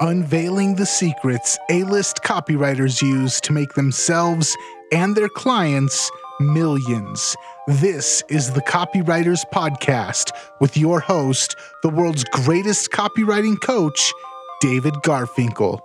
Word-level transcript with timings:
unveiling 0.00 0.76
the 0.76 0.86
secrets 0.86 1.58
A 1.70 1.82
list 1.84 2.22
copywriters 2.22 3.02
use 3.02 3.40
to 3.40 3.52
make 3.52 3.74
themselves 3.74 4.56
and 4.92 5.16
their 5.16 5.28
clients 5.28 6.10
millions. 6.40 7.34
This 7.66 8.22
is 8.28 8.52
the 8.52 8.62
Copywriters 8.62 9.44
Podcast 9.52 10.30
with 10.60 10.76
your 10.76 11.00
host, 11.00 11.56
the 11.82 11.88
world's 11.88 12.24
greatest 12.24 12.90
copywriting 12.90 13.60
coach, 13.60 14.12
David 14.60 14.94
Garfinkel. 15.04 15.80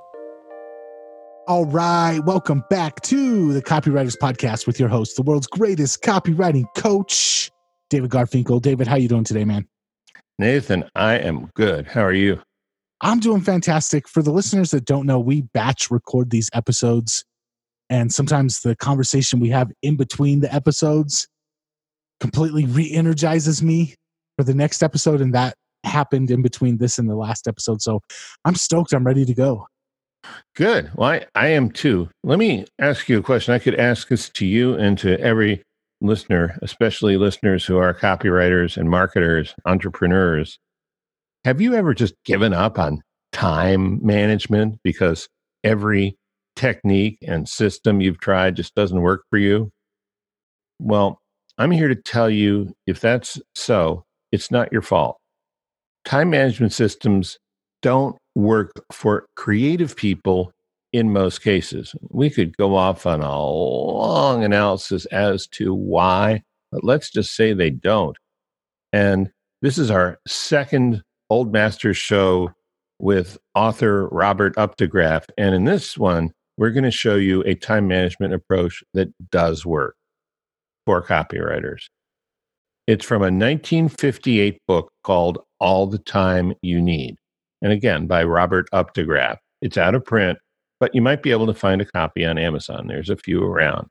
All 1.47 1.65
right, 1.65 2.19
welcome 2.23 2.63
back 2.69 3.01
to 3.01 3.51
the 3.51 3.61
Copywriters 3.61 4.15
Podcast 4.17 4.65
with 4.67 4.79
your 4.79 4.89
host, 4.89 5.15
the 5.15 5.23
world's 5.23 5.47
greatest 5.47 6.01
copywriting 6.03 6.65
coach, 6.77 7.51
David 7.89 8.11
Garfinkel. 8.11 8.61
David, 8.61 8.87
how 8.87 8.95
you 8.95 9.09
doing 9.09 9.25
today, 9.25 9.43
man? 9.43 9.67
Nathan, 10.39 10.85
I 10.95 11.15
am 11.15 11.49
good. 11.55 11.87
How 11.87 12.03
are 12.03 12.13
you? 12.13 12.39
I'm 13.03 13.19
doing 13.19 13.41
fantastic. 13.41 14.07
For 14.07 14.23
the 14.23 14.31
listeners 14.31 14.71
that 14.71 14.85
don't 14.85 15.05
know, 15.05 15.19
we 15.19 15.41
batch 15.41 15.91
record 15.91 16.29
these 16.29 16.49
episodes, 16.53 17.25
and 17.89 18.11
sometimes 18.13 18.61
the 18.61 18.75
conversation 18.77 19.39
we 19.39 19.49
have 19.49 19.71
in 19.81 19.97
between 19.97 20.39
the 20.39 20.53
episodes 20.53 21.27
completely 22.21 22.65
re 22.65 22.89
energizes 22.91 23.61
me 23.61 23.93
for 24.37 24.45
the 24.45 24.53
next 24.53 24.81
episode. 24.81 25.19
And 25.19 25.35
that 25.35 25.55
happened 25.83 26.31
in 26.31 26.41
between 26.41 26.77
this 26.77 26.97
and 26.97 27.09
the 27.09 27.15
last 27.15 27.45
episode. 27.47 27.81
So 27.81 28.01
I'm 28.45 28.55
stoked. 28.55 28.93
I'm 28.93 29.05
ready 29.05 29.25
to 29.25 29.33
go. 29.33 29.67
Good. 30.55 30.89
Well, 30.95 31.09
I, 31.09 31.25
I 31.35 31.47
am 31.49 31.69
too. 31.69 32.09
Let 32.23 32.39
me 32.39 32.65
ask 32.79 33.09
you 33.09 33.19
a 33.19 33.21
question. 33.21 33.53
I 33.53 33.59
could 33.59 33.75
ask 33.75 34.07
this 34.07 34.29
to 34.29 34.45
you 34.45 34.75
and 34.75 34.97
to 34.99 35.19
every 35.19 35.61
listener, 35.99 36.57
especially 36.61 37.17
listeners 37.17 37.65
who 37.65 37.77
are 37.77 37.93
copywriters 37.93 38.77
and 38.77 38.89
marketers, 38.89 39.53
entrepreneurs. 39.65 40.57
Have 41.45 41.59
you 41.59 41.75
ever 41.75 41.93
just 41.93 42.13
given 42.23 42.53
up 42.53 42.79
on 42.79 43.01
time 43.33 43.99
management 44.05 44.79
because 44.81 45.27
every 45.63 46.15
technique 46.55 47.17
and 47.27 47.49
system 47.49 47.99
you've 47.99 48.19
tried 48.19 48.55
just 48.55 48.73
doesn't 48.75 49.01
work 49.01 49.23
for 49.29 49.37
you? 49.37 49.69
Well, 50.79 51.19
I'm 51.57 51.71
here 51.71 51.89
to 51.89 51.95
tell 51.95 52.29
you 52.29 52.73
if 52.87 53.01
that's 53.01 53.41
so, 53.55 54.05
it's 54.31 54.51
not 54.51 54.71
your 54.71 54.81
fault. 54.81 55.17
Time 56.05 56.29
management 56.29 56.71
systems 56.71 57.37
don't 57.81 58.15
work 58.35 58.71
for 58.93 59.25
creative 59.35 59.97
people 59.97 60.51
in 60.93 61.11
most 61.11 61.41
cases. 61.41 61.93
We 62.09 62.29
could 62.29 62.55
go 62.55 62.75
off 62.75 63.05
on 63.05 63.19
a 63.21 63.45
long 63.45 64.45
analysis 64.45 65.05
as 65.07 65.47
to 65.47 65.73
why, 65.73 66.43
but 66.71 66.85
let's 66.85 67.09
just 67.09 67.35
say 67.35 67.51
they 67.51 67.69
don't. 67.69 68.15
And 68.93 69.29
this 69.61 69.77
is 69.77 69.91
our 69.91 70.19
second 70.25 71.03
Old 71.33 71.51
Masters 71.51 71.97
show 71.97 72.51
with 72.99 73.39
author 73.55 74.07
Robert 74.09 74.55
Updegraff. 74.55 75.25
And 75.35 75.55
in 75.55 75.65
this 75.65 75.97
one, 75.97 76.31
we're 76.57 76.69
going 76.69 76.83
to 76.83 76.91
show 76.91 77.15
you 77.15 77.41
a 77.41 77.55
time 77.55 77.87
management 77.87 78.35
approach 78.35 78.83
that 78.93 79.11
does 79.31 79.65
work 79.65 79.95
for 80.85 81.03
copywriters. 81.03 81.85
It's 82.85 83.03
from 83.03 83.23
a 83.23 83.33
1958 83.33 84.59
book 84.67 84.91
called 85.03 85.39
All 85.59 85.87
the 85.87 85.97
Time 85.97 86.53
You 86.61 86.79
Need. 86.79 87.15
And 87.63 87.71
again, 87.71 88.05
by 88.05 88.23
Robert 88.23 88.67
Updegraff. 88.71 89.37
It's 89.59 89.75
out 89.75 89.95
of 89.95 90.05
print, 90.05 90.37
but 90.79 90.93
you 90.93 91.01
might 91.01 91.23
be 91.23 91.31
able 91.31 91.47
to 91.47 91.55
find 91.55 91.81
a 91.81 91.85
copy 91.85 92.23
on 92.27 92.37
Amazon. 92.37 92.85
There's 92.85 93.09
a 93.09 93.17
few 93.17 93.43
around. 93.43 93.87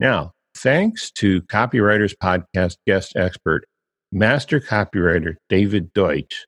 Now, 0.00 0.32
thanks 0.56 1.12
to 1.12 1.42
Copywriters 1.42 2.14
Podcast 2.20 2.78
guest 2.88 3.12
expert, 3.14 3.66
master 4.10 4.58
copywriter 4.58 5.36
David 5.48 5.92
Deutsch, 5.92 6.44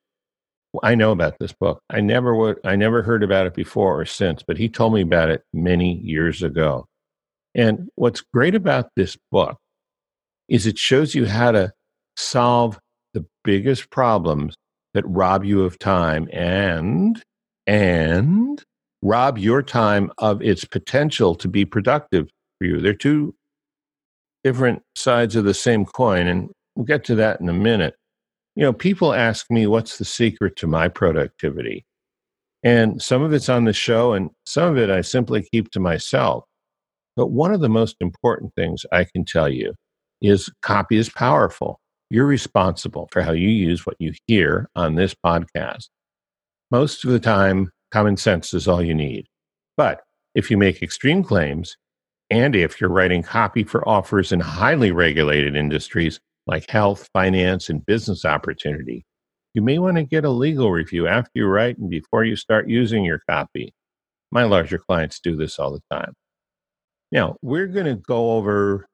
I 0.83 0.95
know 0.95 1.13
about 1.13 1.39
this 1.39 1.53
book. 1.53 1.81
I 1.91 2.01
never 2.01 2.35
would 2.35 2.59
I 2.65 2.77
never 2.77 3.03
heard 3.03 3.23
about 3.23 3.47
it 3.47 3.55
before 3.55 4.01
or 4.01 4.05
since, 4.05 4.43
but 4.47 4.59
he 4.59 4.69
told 4.69 4.95
me 4.95 5.01
about 5.01 5.31
it 5.31 5.43
many 5.53 5.99
years 5.99 6.43
ago. 6.43 6.87
And 7.55 7.89
what's 7.95 8.21
great 8.21 8.55
about 8.55 8.91
this 8.95 9.17
book 9.31 9.57
is 10.49 10.67
it 10.67 10.79
shows 10.79 11.15
you 11.15 11.27
how 11.27 11.53
to 11.53 11.73
solve 12.17 12.79
the 13.15 13.25
biggest 13.45 13.91
problems 13.91 14.55
that 14.95 15.05
rob 15.07 15.45
you 15.45 15.63
of 15.63 15.79
time 15.79 16.29
and 16.33 17.23
and 17.67 18.63
rob 19.03 19.39
your 19.39 19.63
time 19.63 20.11
of 20.19 20.43
its 20.43 20.65
potential 20.65 21.35
to 21.37 21.49
be 21.49 21.65
productive 21.65 22.29
for 22.59 22.67
you. 22.67 22.81
They're 22.81 22.95
two 22.95 23.35
different 24.45 24.83
sides 24.97 25.37
of 25.37 25.45
the 25.45 25.55
same 25.55 25.85
coin 25.85 26.27
and 26.27 26.51
we'll 26.75 26.87
get 26.87 27.05
to 27.05 27.15
that 27.17 27.41
in 27.41 27.49
a 27.49 27.53
minute 27.53 27.95
you 28.59 28.65
know, 28.65 28.73
people 28.73 29.15
ask 29.15 29.49
me 29.53 29.69
what's 29.69 29.99
the 29.99 30.05
secret 30.05 30.57
to 30.57 30.67
my 30.67 30.89
productivity. 30.89 31.87
And 32.65 33.01
some 33.01 33.23
of 33.23 33.33
it's 33.33 33.49
on 33.49 33.67
the 33.67 33.73
show, 33.73 34.15
and 34.15 34.31
some 34.47 34.73
of 34.73 34.77
it 34.77 34.91
I 34.91 35.01
simply 35.01 35.47
keep 35.53 35.71
to 35.71 35.81
myself. 35.81 36.43
But 37.15 37.29
one 37.29 37.55
of 37.55 37.61
the 37.61 37.69
most 37.69 37.95
important 38.01 38.53
things 38.57 38.85
I 38.91 39.05
can 39.05 39.25
tell 39.25 39.49
you 39.49 39.75
is 40.21 40.51
copy 40.63 40.97
is 40.97 41.09
powerful. 41.09 41.79
You're 42.11 42.27
responsible 42.27 43.09
for 43.13 43.23
how 43.23 43.31
you 43.31 43.49
use 43.49 43.87
what 43.87 43.95
you 44.01 44.13
hear 44.27 44.69
on 44.75 44.97
this 44.97 45.15
podcast. 45.15 45.89
Most 46.73 47.05
of 47.05 47.13
the 47.13 47.21
time, 47.21 47.71
common 47.93 48.17
sense 48.17 48.53
is 48.55 48.67
all 48.67 48.83
you 48.83 48.93
need. 48.93 49.29
But 49.77 50.01
if 50.35 50.51
you 50.51 50.57
make 50.57 50.83
extreme 50.83 51.23
claims, 51.23 51.77
and 52.29 52.57
if 52.57 52.81
you're 52.81 52.91
writing 52.91 53.23
copy 53.23 53.63
for 53.63 53.89
offers 53.89 54.33
in 54.33 54.41
highly 54.41 54.91
regulated 54.91 55.55
industries, 55.55 56.19
like 56.49 56.69
health, 56.69 57.09
finance, 57.13 57.69
and 57.69 57.87
business 57.87 58.25
opportunity. 58.25 59.05
You 59.55 59.63
may 59.63 59.79
want 59.79 59.97
to 59.99 60.03
get 60.03 60.25
a 60.25 60.31
legal 60.31 60.73
review 60.73 61.07
after 61.07 61.31
you 61.35 61.47
write 61.47 61.79
and 61.79 61.91
before 61.91 62.25
you 62.25 62.37
start 62.37 62.69
using 62.69 63.05
your 63.05 63.21
copy. 63.29 63.73
My 64.31 64.45
larger 64.45 64.79
clients 64.79 65.21
do 65.21 65.37
this 65.37 65.59
all 65.59 65.73
the 65.73 65.83
time. 65.95 66.15
Now, 67.13 67.37
we're 67.43 67.67
going 67.67 67.87
to 67.87 67.97
go 67.97 68.33
over 68.33 68.87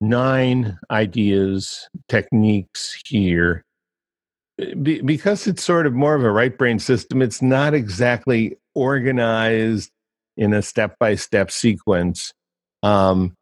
nine 0.00 0.78
ideas, 0.90 1.88
techniques 2.08 3.00
here. 3.06 3.64
Be- 4.82 5.02
because 5.02 5.46
it's 5.46 5.64
sort 5.64 5.86
of 5.86 5.92
more 5.92 6.14
of 6.14 6.24
a 6.24 6.30
right 6.30 6.56
brain 6.56 6.78
system, 6.78 7.20
it's 7.22 7.42
not 7.42 7.74
exactly 7.74 8.56
organized 8.74 9.90
in 10.36 10.52
a 10.54 10.62
step 10.62 10.96
by 10.98 11.14
step 11.14 11.50
sequence. 11.50 12.32
Um, 12.82 13.35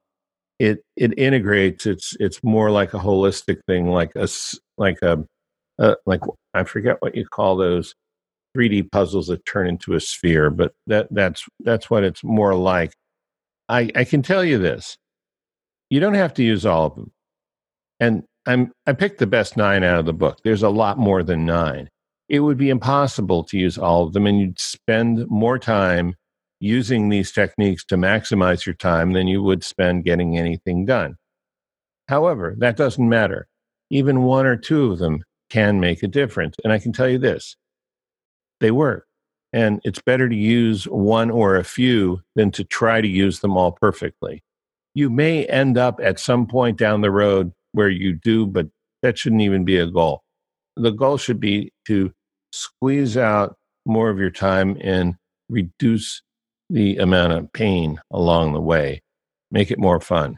it 0.64 0.84
it 0.96 1.16
integrates 1.18 1.84
it's 1.84 2.16
it's 2.20 2.42
more 2.42 2.70
like 2.70 2.94
a 2.94 2.98
holistic 2.98 3.58
thing 3.66 3.90
like 3.90 4.12
a 4.16 4.26
like 4.78 4.98
a, 5.02 5.18
a 5.78 5.96
like 6.06 6.20
i 6.54 6.64
forget 6.64 6.96
what 7.00 7.14
you 7.14 7.26
call 7.26 7.56
those 7.56 7.94
3d 8.56 8.90
puzzles 8.90 9.26
that 9.26 9.44
turn 9.44 9.66
into 9.68 9.94
a 9.94 10.00
sphere 10.00 10.48
but 10.48 10.72
that 10.86 11.06
that's 11.10 11.44
that's 11.60 11.90
what 11.90 12.04
it's 12.04 12.24
more 12.24 12.54
like. 12.54 12.92
I 13.68 13.90
i 13.94 14.04
can 14.04 14.22
tell 14.22 14.44
you 14.44 14.58
this 14.58 14.96
you 15.90 16.00
don't 16.00 16.14
have 16.14 16.34
to 16.34 16.42
use 16.42 16.64
all 16.64 16.86
of 16.86 16.94
them 16.94 17.12
and 18.00 18.22
i'm 18.46 18.72
i 18.86 18.92
picked 18.92 19.18
the 19.18 19.26
best 19.26 19.56
nine 19.56 19.84
out 19.84 20.00
of 20.00 20.06
the 20.06 20.12
book. 20.12 20.38
There's 20.44 20.62
a 20.62 20.70
lot 20.70 20.98
more 20.98 21.22
than 21.22 21.44
nine. 21.44 21.88
It 22.28 22.40
would 22.40 22.56
be 22.56 22.70
impossible 22.70 23.44
to 23.44 23.58
use 23.58 23.76
all 23.76 24.04
of 24.04 24.14
them 24.14 24.26
and 24.26 24.40
you'd 24.40 24.58
spend 24.58 25.26
more 25.28 25.58
time 25.58 26.14
using 26.64 27.08
these 27.08 27.30
techniques 27.30 27.84
to 27.84 27.96
maximize 27.96 28.64
your 28.64 28.74
time 28.74 29.12
than 29.12 29.28
you 29.28 29.42
would 29.42 29.62
spend 29.62 30.04
getting 30.04 30.38
anything 30.38 30.86
done. 30.86 31.16
However, 32.08 32.54
that 32.58 32.76
doesn't 32.76 33.08
matter. 33.08 33.46
Even 33.90 34.22
one 34.22 34.46
or 34.46 34.56
two 34.56 34.90
of 34.90 34.98
them 34.98 35.22
can 35.50 35.78
make 35.78 36.02
a 36.02 36.08
difference. 36.08 36.56
And 36.64 36.72
I 36.72 36.78
can 36.78 36.92
tell 36.92 37.08
you 37.08 37.18
this 37.18 37.56
they 38.60 38.70
work. 38.70 39.06
And 39.52 39.80
it's 39.84 40.00
better 40.00 40.28
to 40.28 40.34
use 40.34 40.84
one 40.88 41.30
or 41.30 41.56
a 41.56 41.64
few 41.64 42.20
than 42.34 42.50
to 42.52 42.64
try 42.64 43.00
to 43.00 43.06
use 43.06 43.40
them 43.40 43.56
all 43.56 43.72
perfectly. 43.72 44.42
You 44.94 45.10
may 45.10 45.44
end 45.46 45.78
up 45.78 46.00
at 46.02 46.18
some 46.18 46.46
point 46.46 46.78
down 46.78 47.02
the 47.02 47.10
road 47.10 47.52
where 47.72 47.88
you 47.88 48.14
do, 48.14 48.46
but 48.46 48.66
that 49.02 49.18
shouldn't 49.18 49.42
even 49.42 49.64
be 49.64 49.76
a 49.76 49.86
goal. 49.86 50.22
The 50.76 50.90
goal 50.90 51.18
should 51.18 51.40
be 51.40 51.72
to 51.86 52.12
squeeze 52.52 53.16
out 53.16 53.56
more 53.86 54.08
of 54.08 54.18
your 54.18 54.30
time 54.30 54.76
and 54.80 55.14
reduce 55.48 56.22
the 56.70 56.96
amount 56.98 57.32
of 57.32 57.52
pain 57.52 58.00
along 58.10 58.52
the 58.52 58.60
way, 58.60 59.02
make 59.50 59.70
it 59.70 59.78
more 59.78 60.00
fun. 60.00 60.36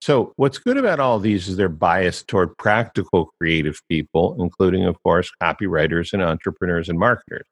So, 0.00 0.32
what's 0.36 0.58
good 0.58 0.76
about 0.76 1.00
all 1.00 1.18
these 1.18 1.48
is 1.48 1.56
they're 1.56 1.68
biased 1.68 2.28
toward 2.28 2.56
practical 2.58 3.30
creative 3.38 3.80
people, 3.88 4.36
including, 4.38 4.84
of 4.84 5.02
course, 5.02 5.30
copywriters 5.42 6.12
and 6.12 6.22
entrepreneurs 6.22 6.88
and 6.88 6.98
marketers. 6.98 7.46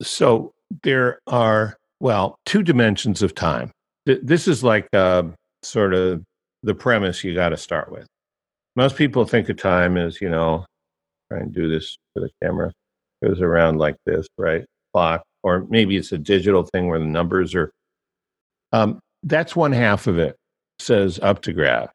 So, 0.00 0.52
there 0.82 1.18
are, 1.26 1.76
well, 1.98 2.38
two 2.46 2.62
dimensions 2.62 3.22
of 3.22 3.34
time. 3.34 3.72
This 4.06 4.46
is 4.46 4.62
like 4.62 4.86
uh, 4.92 5.24
sort 5.62 5.94
of 5.94 6.22
the 6.62 6.74
premise 6.74 7.24
you 7.24 7.34
got 7.34 7.48
to 7.48 7.56
start 7.56 7.90
with. 7.90 8.06
Most 8.76 8.96
people 8.96 9.24
think 9.24 9.48
of 9.48 9.56
time 9.56 9.96
as, 9.96 10.20
you 10.20 10.28
know, 10.28 10.66
try 11.28 11.40
and 11.40 11.52
do 11.52 11.68
this 11.68 11.96
for 12.12 12.20
the 12.20 12.30
camera, 12.42 12.72
it 13.22 13.28
goes 13.28 13.40
around 13.40 13.78
like 13.78 13.96
this, 14.06 14.26
right? 14.38 14.64
Clock, 14.92 15.22
or 15.44 15.66
maybe 15.68 15.96
it's 15.96 16.10
a 16.10 16.18
digital 16.18 16.64
thing 16.64 16.88
where 16.88 16.98
the 16.98 17.04
numbers 17.04 17.54
are. 17.54 17.70
Um, 18.72 18.98
that's 19.22 19.54
one 19.54 19.72
half 19.72 20.06
of 20.06 20.18
it, 20.18 20.36
says 20.80 21.18
Updegraff. 21.18 21.90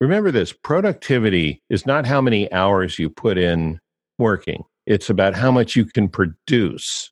Remember 0.00 0.30
this 0.30 0.52
productivity 0.52 1.62
is 1.70 1.86
not 1.86 2.06
how 2.06 2.20
many 2.20 2.50
hours 2.52 2.98
you 2.98 3.10
put 3.10 3.36
in 3.38 3.80
working, 4.18 4.62
it's 4.86 5.10
about 5.10 5.34
how 5.34 5.50
much 5.50 5.74
you 5.74 5.86
can 5.86 6.08
produce 6.08 7.10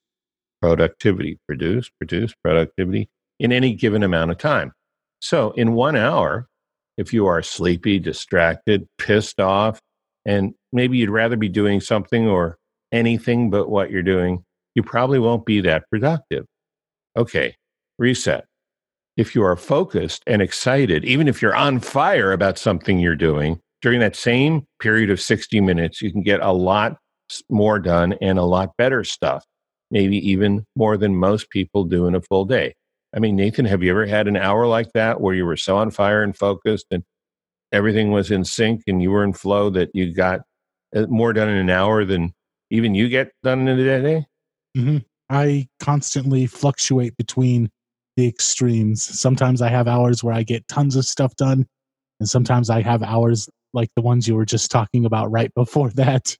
productivity, 0.61 1.39
produce, 1.47 1.91
produce 1.99 2.35
productivity 2.43 3.09
in 3.41 3.53
any 3.53 3.75
given 3.75 4.03
amount 4.03 4.31
of 4.31 4.39
time. 4.39 4.73
So 5.21 5.53
in 5.53 5.73
one 5.73 5.97
hour, 5.97 6.47
if 6.97 7.13
you 7.13 7.27
are 7.27 7.43
sleepy, 7.43 7.99
distracted, 7.99 8.87
pissed 8.99 9.41
off, 9.41 9.81
and 10.27 10.55
maybe 10.73 10.99
you'd 10.99 11.11
rather 11.11 11.37
be 11.37 11.49
doing 11.49 11.81
something 11.81 12.29
or 12.29 12.59
anything 12.93 13.51
but 13.51 13.71
what 13.71 13.91
you're 13.91 14.03
doing, 14.03 14.45
you 14.79 14.83
probably 14.85 15.19
won't 15.19 15.45
be 15.45 15.61
that 15.61 15.91
productive. 15.91 16.47
Okay, 17.17 17.57
reset. 17.99 18.45
If 19.17 19.35
you 19.35 19.43
are 19.43 19.57
focused 19.57 20.23
and 20.25 20.41
excited, 20.41 21.05
even 21.05 21.27
if 21.27 21.43
you're 21.43 21.57
on 21.57 21.81
fire 21.81 22.31
about 22.31 22.59
something 22.59 23.01
you're 23.01 23.17
doing, 23.17 23.59
during 23.83 23.99
that 23.99 24.15
same 24.15 24.69
period 24.79 25.11
of 25.11 25.21
60 25.21 25.61
minutes, 25.61 26.01
you 26.01 26.13
can 26.13 26.23
get 26.23 26.39
a 26.41 26.53
lot 26.53 26.97
more 27.51 27.81
done 27.81 28.13
and 28.23 28.39
a 28.39 28.45
lot 28.45 28.77
better 28.79 29.03
stuff, 29.03 29.45
maybe 29.91 30.17
even 30.31 30.65
more 30.77 30.97
than 30.97 31.17
most 31.17 31.51
people 31.51 31.83
do 31.83 32.07
in 32.07 32.15
a 32.15 32.23
full 32.23 32.45
day. 32.45 32.73
I 33.13 33.19
mean, 33.19 33.35
Nathan, 33.35 33.65
have 33.65 33.83
you 33.83 33.91
ever 33.91 34.07
had 34.07 34.29
an 34.29 34.37
hour 34.37 34.65
like 34.69 34.93
that 34.93 35.21
where 35.21 35.35
you 35.35 35.45
were 35.45 35.57
so 35.57 35.77
on 35.77 35.91
fire 35.91 36.23
and 36.23 36.37
focused 36.37 36.87
and 36.93 37.03
everything 37.73 38.13
was 38.13 38.31
in 38.31 38.45
sync 38.45 38.83
and 38.87 39.03
you 39.03 39.11
were 39.11 39.25
in 39.25 39.33
flow 39.33 39.71
that 39.71 39.91
you 39.93 40.15
got 40.15 40.43
uh, 40.95 41.07
more 41.09 41.33
done 41.33 41.49
in 41.49 41.57
an 41.57 41.69
hour 41.69 42.05
than 42.05 42.33
even 42.71 42.95
you 42.95 43.09
get 43.09 43.33
done 43.43 43.67
in 43.67 43.77
a 43.77 43.85
day? 43.85 44.25
Mm-hmm. 44.77 44.99
I 45.31 45.69
constantly 45.81 46.47
fluctuate 46.47 47.17
between 47.17 47.71
the 48.17 48.27
extremes. 48.27 49.03
Sometimes 49.03 49.63
I 49.63 49.69
have 49.69 49.87
hours 49.87 50.25
where 50.25 50.35
I 50.35 50.43
get 50.43 50.67
tons 50.69 50.97
of 50.97 51.05
stuff 51.05 51.37
done, 51.37 51.67
and 52.21 52.29
sometimes 52.29 52.71
I 52.71 52.83
have 52.83 53.03
hours 53.03 53.49
like 53.73 53.91
the 53.95 54.03
ones 54.03 54.27
you 54.27 54.35
were 54.35 54.47
just 54.47 54.71
talking 54.71 55.05
about 55.05 55.31
right 55.31 55.53
before 55.55 55.91
that. 55.91 56.37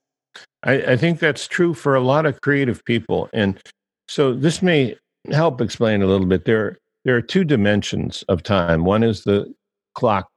I, 0.63 0.73
I 0.93 0.97
think 0.97 1.19
that's 1.19 1.47
true 1.47 1.75
for 1.75 1.95
a 1.95 2.01
lot 2.01 2.27
of 2.27 2.41
creative 2.41 2.85
people. 2.85 3.29
And 3.33 3.61
so 4.09 4.33
this 4.35 4.63
may 4.63 4.97
help 5.31 5.61
explain 5.61 6.03
a 6.03 6.07
little 6.07 6.27
bit. 6.27 6.45
There, 6.47 6.79
there 7.05 7.17
are 7.17 7.23
two 7.23 7.45
dimensions 7.45 8.25
of 8.29 8.43
time. 8.43 8.85
One 8.85 9.03
is 9.03 9.25
the 9.25 9.53
clock 9.95 10.29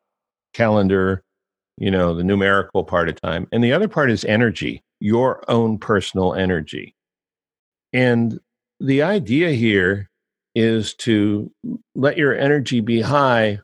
calendar, 0.53 1.23
you 1.77 1.89
know, 1.89 2.13
the 2.13 2.23
numerical 2.23 2.83
part 2.83 3.09
of 3.09 3.19
time. 3.21 3.47
And 3.51 3.63
the 3.63 3.73
other 3.73 3.87
part 3.87 4.11
is 4.11 4.25
energy, 4.25 4.83
your 4.99 5.43
own 5.49 5.77
personal 5.77 6.33
energy. 6.33 6.93
And 7.93 8.39
the 8.79 9.01
idea 9.03 9.51
here 9.51 10.09
is 10.55 10.93
to 10.95 11.51
let 11.95 12.17
your 12.17 12.35
energy 12.35 12.81
be 12.81 13.01
high 13.01 13.59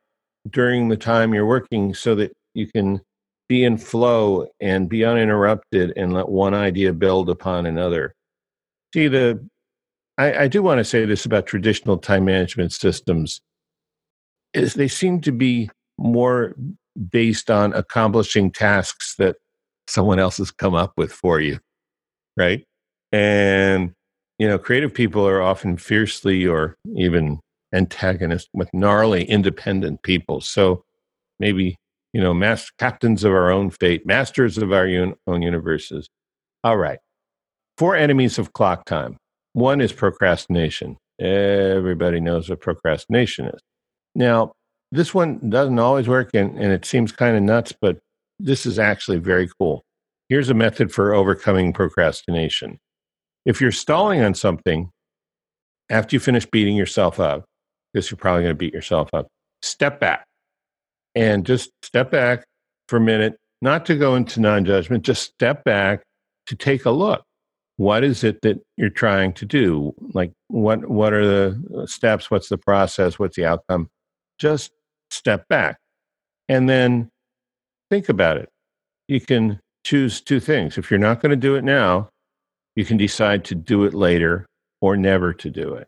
during 0.49 0.87
the 0.87 0.97
time 0.97 1.33
you're 1.33 1.45
working 1.45 1.93
so 1.93 2.15
that 2.15 2.31
you 2.53 2.67
can 2.67 3.01
be 3.49 3.63
in 3.63 3.77
flow 3.77 4.47
and 4.59 4.89
be 4.89 5.05
uninterrupted 5.05 5.93
and 5.95 6.13
let 6.13 6.29
one 6.29 6.53
idea 6.53 6.93
build 6.93 7.29
upon 7.29 7.65
another. 7.65 8.13
See, 8.93 9.07
the 9.07 9.45
I, 10.17 10.43
I 10.43 10.47
do 10.47 10.63
want 10.63 10.79
to 10.79 10.83
say 10.83 11.05
this 11.05 11.25
about 11.25 11.45
traditional 11.45 11.97
time 11.97 12.25
management 12.25 12.73
systems 12.73 13.41
is 14.53 14.73
they 14.73 14.87
seem 14.87 15.21
to 15.21 15.31
be 15.31 15.69
more 15.97 16.55
based 17.11 17.51
on 17.51 17.73
accomplishing 17.73 18.51
tasks 18.51 19.15
that 19.17 19.35
someone 19.87 20.19
else 20.19 20.37
has 20.37 20.51
come 20.51 20.73
up 20.73 20.93
with 20.97 21.11
for 21.11 21.39
you, 21.39 21.59
right? 22.35 22.65
And 23.11 23.93
you 24.39 24.47
know, 24.47 24.57
creative 24.57 24.93
people 24.93 25.27
are 25.27 25.41
often 25.41 25.77
fiercely 25.77 26.45
or 26.45 26.75
even 26.95 27.39
antagonist 27.73 28.49
with 28.53 28.69
gnarly 28.73 29.23
independent 29.25 30.03
people. 30.03 30.41
So 30.41 30.83
maybe, 31.39 31.75
you 32.13 32.21
know, 32.21 32.55
captains 32.77 33.23
of 33.23 33.31
our 33.31 33.51
own 33.51 33.71
fate, 33.71 34.05
masters 34.05 34.57
of 34.57 34.71
our 34.71 34.87
un- 34.87 35.15
own 35.25 35.41
universes. 35.41 36.07
All 36.63 36.77
right. 36.77 36.99
Four 37.77 37.95
enemies 37.95 38.37
of 38.37 38.53
clock 38.53 38.85
time. 38.85 39.17
One 39.53 39.81
is 39.81 39.91
procrastination. 39.91 40.97
Everybody 41.19 42.19
knows 42.19 42.49
what 42.49 42.61
procrastination 42.61 43.47
is. 43.47 43.59
Now, 44.13 44.51
this 44.91 45.13
one 45.13 45.49
doesn't 45.49 45.79
always 45.79 46.07
work 46.07 46.29
and, 46.33 46.57
and 46.57 46.71
it 46.71 46.85
seems 46.85 47.11
kind 47.11 47.35
of 47.35 47.43
nuts, 47.43 47.73
but 47.79 47.99
this 48.39 48.65
is 48.65 48.79
actually 48.79 49.17
very 49.17 49.49
cool. 49.59 49.83
Here's 50.29 50.49
a 50.49 50.53
method 50.53 50.91
for 50.91 51.13
overcoming 51.13 51.73
procrastination 51.73 52.79
if 53.47 53.61
you're 53.61 53.71
stalling 53.71 54.21
on 54.21 54.35
something 54.35 54.91
after 55.89 56.15
you 56.15 56.19
finish 56.19 56.45
beating 56.45 56.75
yourself 56.75 57.17
up, 57.17 57.45
because 57.91 58.11
you're 58.11 58.17
probably 58.17 58.43
going 58.43 58.51
to 58.53 58.57
beat 58.57 58.73
yourself 58.73 59.09
up, 59.13 59.27
step 59.61 60.01
back 60.01 60.25
and 61.15 61.45
just 61.45 61.71
step 61.81 62.11
back 62.11 62.43
for 62.89 62.97
a 62.97 63.01
minute, 63.01 63.37
not 63.61 63.85
to 63.85 63.95
go 63.95 64.15
into 64.15 64.41
non 64.41 64.65
judgment, 64.65 65.03
just 65.03 65.23
step 65.23 65.63
back 65.63 66.03
to 66.47 66.55
take 66.57 66.85
a 66.85 66.91
look. 66.91 67.23
What 67.77 68.03
is 68.03 68.23
it 68.23 68.41
that 68.41 68.59
you're 68.75 68.89
trying 68.89 69.31
to 69.33 69.45
do? 69.45 69.93
Like, 70.13 70.33
what, 70.49 70.89
what 70.89 71.13
are 71.13 71.25
the 71.25 71.83
uh, 71.83 71.85
steps? 71.85 72.29
What's 72.29 72.49
the 72.49 72.57
process? 72.57 73.17
What's 73.17 73.37
the 73.37 73.45
outcome? 73.45 73.87
Just 74.39 74.71
step 75.09 75.47
back 75.47 75.77
and 76.49 76.69
then 76.69 77.09
think 77.89 78.09
about 78.09 78.37
it. 78.37 78.49
You 79.07 79.21
can 79.21 79.61
choose 79.85 80.19
two 80.19 80.41
things. 80.41 80.77
If 80.77 80.91
you're 80.91 80.99
not 80.99 81.21
going 81.21 81.29
to 81.29 81.37
do 81.37 81.55
it 81.55 81.63
now, 81.63 82.09
you 82.77 82.85
can 82.85 82.95
decide 82.95 83.43
to 83.43 83.55
do 83.55 83.85
it 83.85 83.95
later 83.95 84.45
or 84.81 84.95
never 84.95 85.33
to 85.33 85.49
do 85.49 85.73
it. 85.73 85.87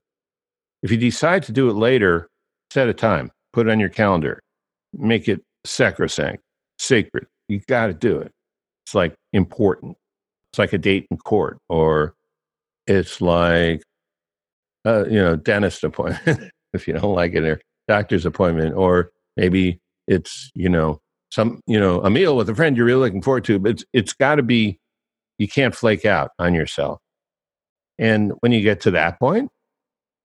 If 0.81 0.89
you 0.89 0.97
decide 0.97 1.43
to 1.43 1.51
do 1.51 1.69
it 1.69 1.73
later, 1.73 2.27
set 2.73 2.89
a 2.89 2.95
time, 2.95 3.31
put 3.53 3.67
it 3.67 3.71
on 3.71 3.79
your 3.79 3.89
calendar, 3.89 4.41
make 4.91 5.29
it 5.29 5.39
sacrosanct, 5.67 6.41
sacred. 6.79 7.27
You 7.47 7.61
got 7.67 7.87
to 7.87 7.93
do 7.93 8.17
it. 8.17 8.31
It's 8.85 8.95
like 8.95 9.13
important. 9.33 9.97
It's 10.51 10.57
like 10.57 10.73
a 10.73 10.79
date 10.79 11.05
in 11.11 11.17
court, 11.17 11.59
or 11.69 12.15
it's 12.87 13.21
like, 13.21 13.83
uh, 14.83 15.05
you 15.05 15.21
know, 15.21 15.35
dentist 15.35 15.83
appointment 15.83 16.51
if 16.73 16.87
you 16.87 16.95
don't 16.95 17.13
like 17.13 17.35
it, 17.35 17.43
or 17.43 17.61
doctor's 17.87 18.25
appointment, 18.25 18.73
or 18.73 19.11
maybe 19.37 19.79
it's 20.07 20.49
you 20.55 20.69
know 20.69 20.99
some 21.31 21.61
you 21.67 21.79
know 21.79 22.01
a 22.01 22.09
meal 22.09 22.35
with 22.35 22.49
a 22.49 22.55
friend 22.55 22.75
you're 22.75 22.87
really 22.87 23.01
looking 23.01 23.21
forward 23.21 23.43
to. 23.43 23.59
But 23.59 23.71
it's 23.73 23.85
it's 23.93 24.13
got 24.13 24.35
to 24.35 24.43
be 24.43 24.78
you 25.39 25.47
can't 25.47 25.73
flake 25.73 26.05
out 26.05 26.31
on 26.37 26.53
yourself. 26.53 26.99
And 27.97 28.33
when 28.41 28.51
you 28.51 28.61
get 28.61 28.81
to 28.81 28.91
that 28.91 29.19
point, 29.19 29.49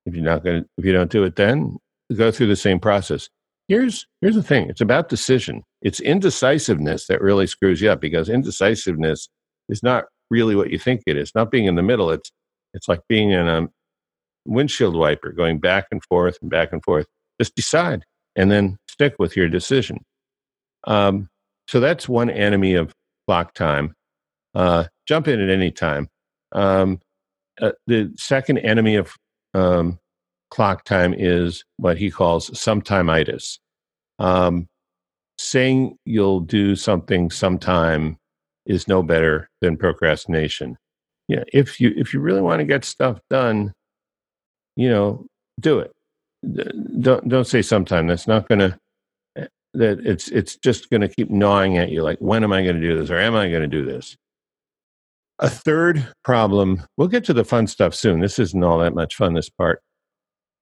if 0.05 0.15
you're 0.15 0.25
not 0.25 0.45
going 0.45 0.63
to, 0.63 0.69
if 0.77 0.85
you 0.85 0.93
don't 0.93 1.11
do 1.11 1.25
it 1.25 1.37
then, 1.37 1.79
go 2.15 2.31
through 2.31 2.49
the 2.49 2.57
same 2.57 2.79
process. 2.79 3.29
Here's, 3.69 4.07
here's 4.21 4.35
the 4.35 4.43
thing 4.43 4.69
it's 4.69 4.83
about 4.83 5.09
decision. 5.09 5.63
It's 5.81 6.01
indecisiveness 6.01 7.07
that 7.07 7.23
really 7.23 7.47
screws 7.47 7.81
you 7.81 7.91
up 7.91 8.01
because 8.01 8.29
indecisiveness 8.29 9.29
is 9.71 9.83
not 9.83 10.05
really 10.31 10.55
what 10.55 10.71
you 10.71 10.79
think 10.79 11.03
it 11.07 11.17
is. 11.17 11.33
Not 11.35 11.51
being 11.51 11.65
in 11.65 11.75
the 11.77 11.83
middle, 11.83 12.11
it's, 12.11 12.31
it's 12.75 12.89
like 12.89 13.01
being 13.09 13.31
in 13.31 13.49
a 13.49 13.69
windshield 14.45 14.97
wiper 14.97 15.33
going 15.33 15.59
back 15.59 15.87
and 15.91 16.03
forth 16.05 16.37
and 16.43 16.51
back 16.51 16.73
and 16.73 16.83
forth. 16.85 17.07
Just 17.41 17.55
decide 17.55 18.05
and 18.37 18.51
then 18.51 18.77
stick 18.89 19.15
with 19.19 19.37
your 19.37 19.49
decision. 19.49 19.99
Um, 20.87 21.29
so 21.67 21.81
that's 21.81 22.09
one 22.09 22.29
enemy 22.29 22.75
of 22.75 22.93
clock 23.27 23.55
time. 23.55 23.95
Uh, 24.55 24.85
jump 25.07 25.29
in 25.29 25.41
at 25.41 25.51
any 25.51 25.71
time. 25.71 26.09
Um, 26.53 27.01
uh, 27.61 27.73
the 27.87 28.13
second 28.17 28.59
enemy 28.59 28.97
of 28.97 29.15
um, 29.55 29.99
clock 30.51 30.85
time 30.85 31.15
is 31.17 31.65
what 31.77 31.99
he 31.99 32.11
calls 32.11 32.57
sometime-itis. 32.59 33.59
Um, 34.19 34.69
saying 35.39 35.97
you'll 36.05 36.41
do 36.41 36.77
something 36.77 37.31
sometime 37.31 38.17
is 38.67 38.89
no 38.89 39.03
better 39.03 39.49
than 39.61 39.77
procrastination. 39.77 40.77
Yeah, 41.29 41.45
if 41.53 41.81
you 41.81 41.93
if 41.97 42.13
you 42.13 42.21
really 42.21 42.41
want 42.41 42.61
to 42.61 42.65
get 42.65 42.85
stuff 42.85 43.19
done, 43.31 43.73
you 44.77 44.91
know, 44.91 45.27
do 45.61 45.81
it. 45.81 45.91
Don't 47.01 47.29
don't 47.29 47.47
say 47.47 47.63
sometime. 47.63 48.07
That's 48.07 48.29
not 48.29 48.49
going 48.49 48.59
to 48.59 48.79
eh, 49.37 49.47
that 49.75 50.01
it's 50.01 50.29
it's 50.29 50.57
just 50.57 50.91
going 50.91 51.01
to 51.01 51.09
keep 51.09 51.31
gnawing 51.31 51.79
at 51.79 51.91
you. 51.91 52.03
Like 52.03 52.19
when 52.19 52.45
am 52.45 52.53
I 52.53 52.63
going 52.63 52.77
to 52.77 52.83
do 52.83 52.99
this 52.99 53.11
or 53.11 53.19
am 53.19 53.35
I 53.35 53.49
going 53.49 53.63
to 53.63 53.69
do 53.69 53.85
this? 53.85 54.17
A 55.41 55.51
third 55.51 56.07
problem, 56.23 56.83
we'll 56.97 57.09
get 57.09 57.25
to 57.25 57.33
the 57.33 57.45
fun 57.45 57.67
stuff 57.67 57.95
soon. 57.95 58.21
This 58.21 58.39
isn't 58.39 58.63
all 58.63 58.79
that 58.79 58.95
much 58.95 59.17
fun, 59.17 59.35
this 59.35 59.51
part. 59.51 59.81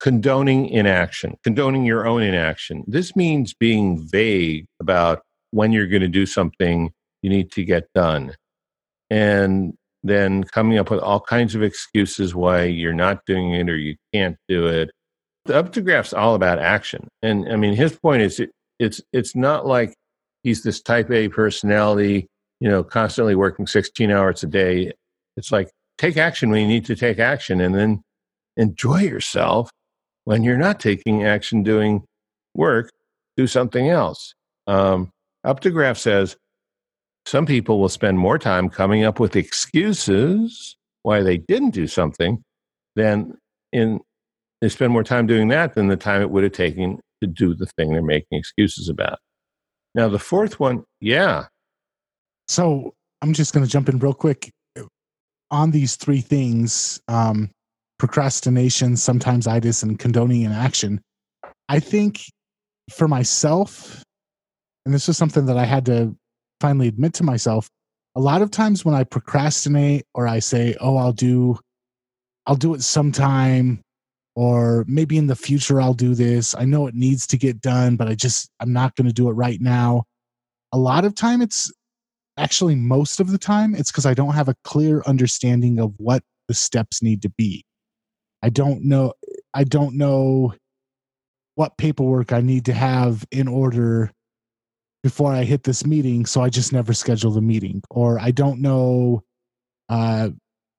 Condoning 0.01 0.69
inaction, 0.69 1.37
condoning 1.45 1.85
your 1.85 2.07
own 2.07 2.23
inaction. 2.23 2.83
This 2.87 3.15
means 3.15 3.55
being 3.55 4.07
vague 4.11 4.67
about 4.81 5.23
when 5.51 5.73
you're 5.73 5.87
going 5.87 6.03
to 6.03 6.09
do 6.09 6.27
something 6.27 6.91
you 7.21 7.31
need 7.31 7.53
to 7.53 7.65
get 7.65 7.85
done. 7.95 8.35
And 9.11 9.75
then 10.03 10.43
coming 10.45 10.79
up 10.79 10.91
with 10.91 11.01
all 11.01 11.21
kinds 11.21 11.55
of 11.55 11.63
excuses 11.63 12.35
why 12.35 12.65
you're 12.65 12.95
not 12.95 13.25
doing 13.27 13.53
it 13.53 13.69
or 13.69 13.77
you 13.77 13.97
can't 14.13 14.37
do 14.49 14.67
it. 14.67 14.91
The 15.45 15.63
Updegraff's 15.63 16.15
all 16.15 16.35
about 16.35 16.59
action. 16.59 17.09
And 17.21 17.53
I 17.53 17.57
mean, 17.57 17.75
his 17.75 17.97
point 17.97 18.23
is 18.23 18.41
it, 18.41 18.51
it's, 18.79 19.01
it's 19.13 19.37
not 19.37 19.67
like 19.67 19.95
he's 20.43 20.63
this 20.63 20.81
type 20.81 21.11
A 21.11 21.29
personality 21.29 22.27
you 22.63 22.69
know, 22.69 22.85
constantly 22.85 23.35
working 23.35 23.67
16 23.67 24.13
hours 24.13 24.45
a 24.45 24.47
day. 24.47 24.93
It's 25.37 25.51
like 25.51 25.69
take 25.99 26.17
action 26.17 26.49
when 26.49 26.61
you 26.61 26.69
need 26.69 26.85
to 26.85 26.95
take 26.95 27.19
action 27.19 27.61
and 27.61 27.75
then 27.75 28.05
enjoy 28.57 29.01
yourself 29.01 29.69
when 30.27 30.45
you're 30.45 30.57
not 30.57 30.79
taking 30.79 31.25
action 31.25 31.65
doing 31.65 32.05
work, 32.55 32.93
do 33.37 33.49
something 33.49 33.89
else. 33.89 34.35
Um, 34.69 35.11
Updegraff 35.45 35.99
says 35.99 36.37
some 37.27 37.47
people 37.47 37.81
will 37.81 37.89
spend 37.89 38.21
more 38.21 38.39
time 38.39 38.69
coming 38.69 39.03
up 39.03 39.19
with 39.19 39.35
excuses 39.35 40.77
why 41.03 41.21
they 41.21 41.39
didn't 41.39 41.71
do 41.71 41.89
something 41.89 42.45
than 42.95 43.37
in 43.73 43.99
they 44.61 44.69
spend 44.69 44.93
more 44.93 45.03
time 45.03 45.27
doing 45.27 45.49
that 45.49 45.75
than 45.75 45.89
the 45.89 45.97
time 45.97 46.23
it 46.23 46.31
would 46.31 46.45
have 46.45 46.53
taken 46.53 47.01
to 47.21 47.27
do 47.27 47.57
the 47.57 47.67
thing 47.77 47.91
they're 47.91 48.03
making 48.03 48.39
excuses 48.39 48.89
about. 48.89 49.19
Now, 49.97 50.09
the 50.09 50.21
fourth 50.21 50.61
one, 50.61 50.85
yeah. 51.01 51.47
So 52.49 52.95
I'm 53.23 53.33
just 53.33 53.55
going 53.55 53.65
to 53.65 53.71
jump 53.71 53.89
in 53.89 53.99
real 53.99 54.15
quick 54.15 54.51
on 55.51 55.71
these 55.71 55.97
three 55.97 56.21
things 56.21 57.01
um, 57.09 57.51
procrastination, 57.99 58.97
sometimes 58.97 59.47
itis, 59.47 59.83
and 59.83 59.99
condoning 59.99 60.43
inaction. 60.43 61.01
I 61.69 61.79
think 61.79 62.23
for 62.91 63.07
myself, 63.07 64.03
and 64.85 64.93
this 64.93 65.07
was 65.07 65.17
something 65.17 65.47
that 65.47 65.57
I 65.57 65.65
had 65.65 65.87
to 65.87 66.17
finally 66.61 66.89
admit 66.89 67.15
to 67.15 67.25
myself, 67.25 67.69
a 68.17 68.21
lot 68.21 68.43
of 68.43 68.51
times 68.51 68.85
when 68.85 68.95
I 68.95 69.05
procrastinate 69.05 70.05
or 70.15 70.27
I 70.27 70.41
say, 70.41 70.75
"Oh, 70.81 70.97
I'll 70.97 71.13
do 71.13 71.59
I'll 72.47 72.57
do 72.57 72.75
it 72.75 72.83
sometime," 72.83 73.81
or 74.35 74.85
maybe 74.89 75.17
in 75.17 75.29
the 75.29 75.37
future 75.37 75.81
I'll 75.81 75.95
do 75.95 76.15
this. 76.15 76.55
I 76.55 76.65
know 76.65 76.87
it 76.87 76.95
needs 76.95 77.27
to 77.29 77.39
get 77.39 77.61
done, 77.61 77.97
but 77.97 78.09
I 78.09 78.15
just 78.15 78.49
I'm 78.61 78.73
not 78.73 78.97
going 78.97 79.07
to 79.07 79.15
do 79.15 79.29
it 79.29 79.33
right 79.35 79.61
now. 79.61 80.05
A 80.73 80.79
lot 80.79 81.05
of 81.05 81.15
time 81.15 81.43
it's 81.43 81.71
actually 82.39 82.75
most 82.75 83.21
of 83.21 83.31
the 83.31 83.39
time 83.39 83.75
it's 83.75 83.91
cuz 83.91 84.07
I 84.07 84.15
don't 84.15 84.35
have 84.35 84.49
a 84.49 84.57
clear 84.65 85.03
understanding 85.07 85.79
of 85.79 85.95
what 85.99 86.23
the 86.49 86.55
steps 86.55 87.03
need 87.03 87.23
to 87.23 87.29
be. 87.31 87.65
I 88.43 88.49
don't 88.49 88.85
know 88.85 89.15
I 89.55 89.65
don't 89.65 89.97
know 89.97 90.55
what 91.55 91.77
paperwork 91.77 92.33
I 92.33 92.41
need 92.41 92.65
to 92.67 92.73
have 92.73 93.25
in 93.31 93.49
order 93.49 94.11
before 95.03 95.33
I 95.33 95.45
hit 95.45 95.65
this 95.65 95.85
meeting, 95.85 96.27
so 96.27 96.41
I 96.43 96.49
just 96.49 96.73
never 96.73 96.93
schedule 96.93 97.33
the 97.33 97.41
meeting. 97.41 97.83
Or 97.91 98.19
I 98.21 98.31
don't 98.31 98.61
know 98.61 99.23
uh, 99.89 100.31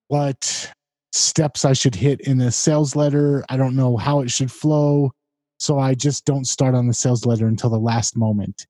what 0.08 0.72
steps 1.12 1.66
I 1.66 1.74
should 1.74 1.96
hit 1.96 2.22
in 2.22 2.40
a 2.42 2.52
sales 2.52 2.96
letter. 2.96 3.44
I 3.50 3.58
don't 3.58 3.76
know 3.76 3.98
how 3.98 4.22
it 4.22 4.32
should 4.32 4.52
flow. 4.52 5.12
So 5.60 5.78
I 5.78 5.94
just 5.94 6.26
don't 6.26 6.46
start 6.46 6.76
on 6.76 6.88
the 6.88 6.94
sales 6.94 7.26
letter 7.26 7.48
until 7.48 7.70
the 7.70 7.80
last 7.80 8.18
moment. 8.18 8.66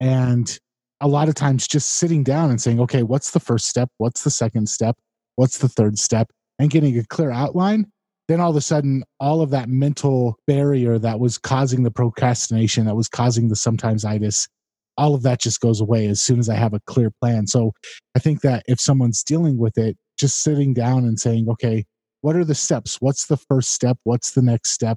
And 0.00 0.58
a 1.00 1.08
lot 1.08 1.28
of 1.28 1.34
times 1.34 1.66
just 1.66 1.90
sitting 1.90 2.22
down 2.22 2.50
and 2.50 2.60
saying, 2.60 2.80
okay, 2.80 3.02
what's 3.02 3.32
the 3.32 3.40
first 3.40 3.66
step? 3.66 3.88
What's 3.98 4.24
the 4.24 4.30
second 4.30 4.68
step? 4.68 4.96
What's 5.36 5.58
the 5.58 5.68
third 5.68 5.98
step? 5.98 6.30
And 6.58 6.70
getting 6.70 6.98
a 6.98 7.04
clear 7.04 7.30
outline. 7.30 7.90
Then 8.26 8.40
all 8.40 8.50
of 8.50 8.56
a 8.56 8.62
sudden, 8.62 9.04
all 9.20 9.42
of 9.42 9.50
that 9.50 9.68
mental 9.68 10.38
barrier 10.46 10.98
that 10.98 11.20
was 11.20 11.36
causing 11.36 11.82
the 11.82 11.90
procrastination, 11.90 12.86
that 12.86 12.96
was 12.96 13.08
causing 13.08 13.48
the 13.48 13.56
sometimes 13.56 14.04
itis, 14.04 14.48
all 14.96 15.14
of 15.14 15.22
that 15.22 15.40
just 15.40 15.60
goes 15.60 15.80
away 15.80 16.06
as 16.06 16.22
soon 16.22 16.38
as 16.38 16.48
I 16.48 16.54
have 16.54 16.72
a 16.72 16.80
clear 16.86 17.10
plan. 17.20 17.46
So 17.46 17.72
I 18.16 18.20
think 18.20 18.40
that 18.42 18.62
if 18.66 18.80
someone's 18.80 19.22
dealing 19.22 19.58
with 19.58 19.76
it, 19.76 19.96
just 20.18 20.40
sitting 20.40 20.72
down 20.72 21.04
and 21.04 21.18
saying, 21.18 21.48
okay, 21.50 21.84
what 22.20 22.36
are 22.36 22.44
the 22.44 22.54
steps? 22.54 22.96
What's 23.00 23.26
the 23.26 23.36
first 23.36 23.72
step? 23.72 23.98
What's 24.04 24.32
the 24.32 24.42
next 24.42 24.70
step? 24.70 24.96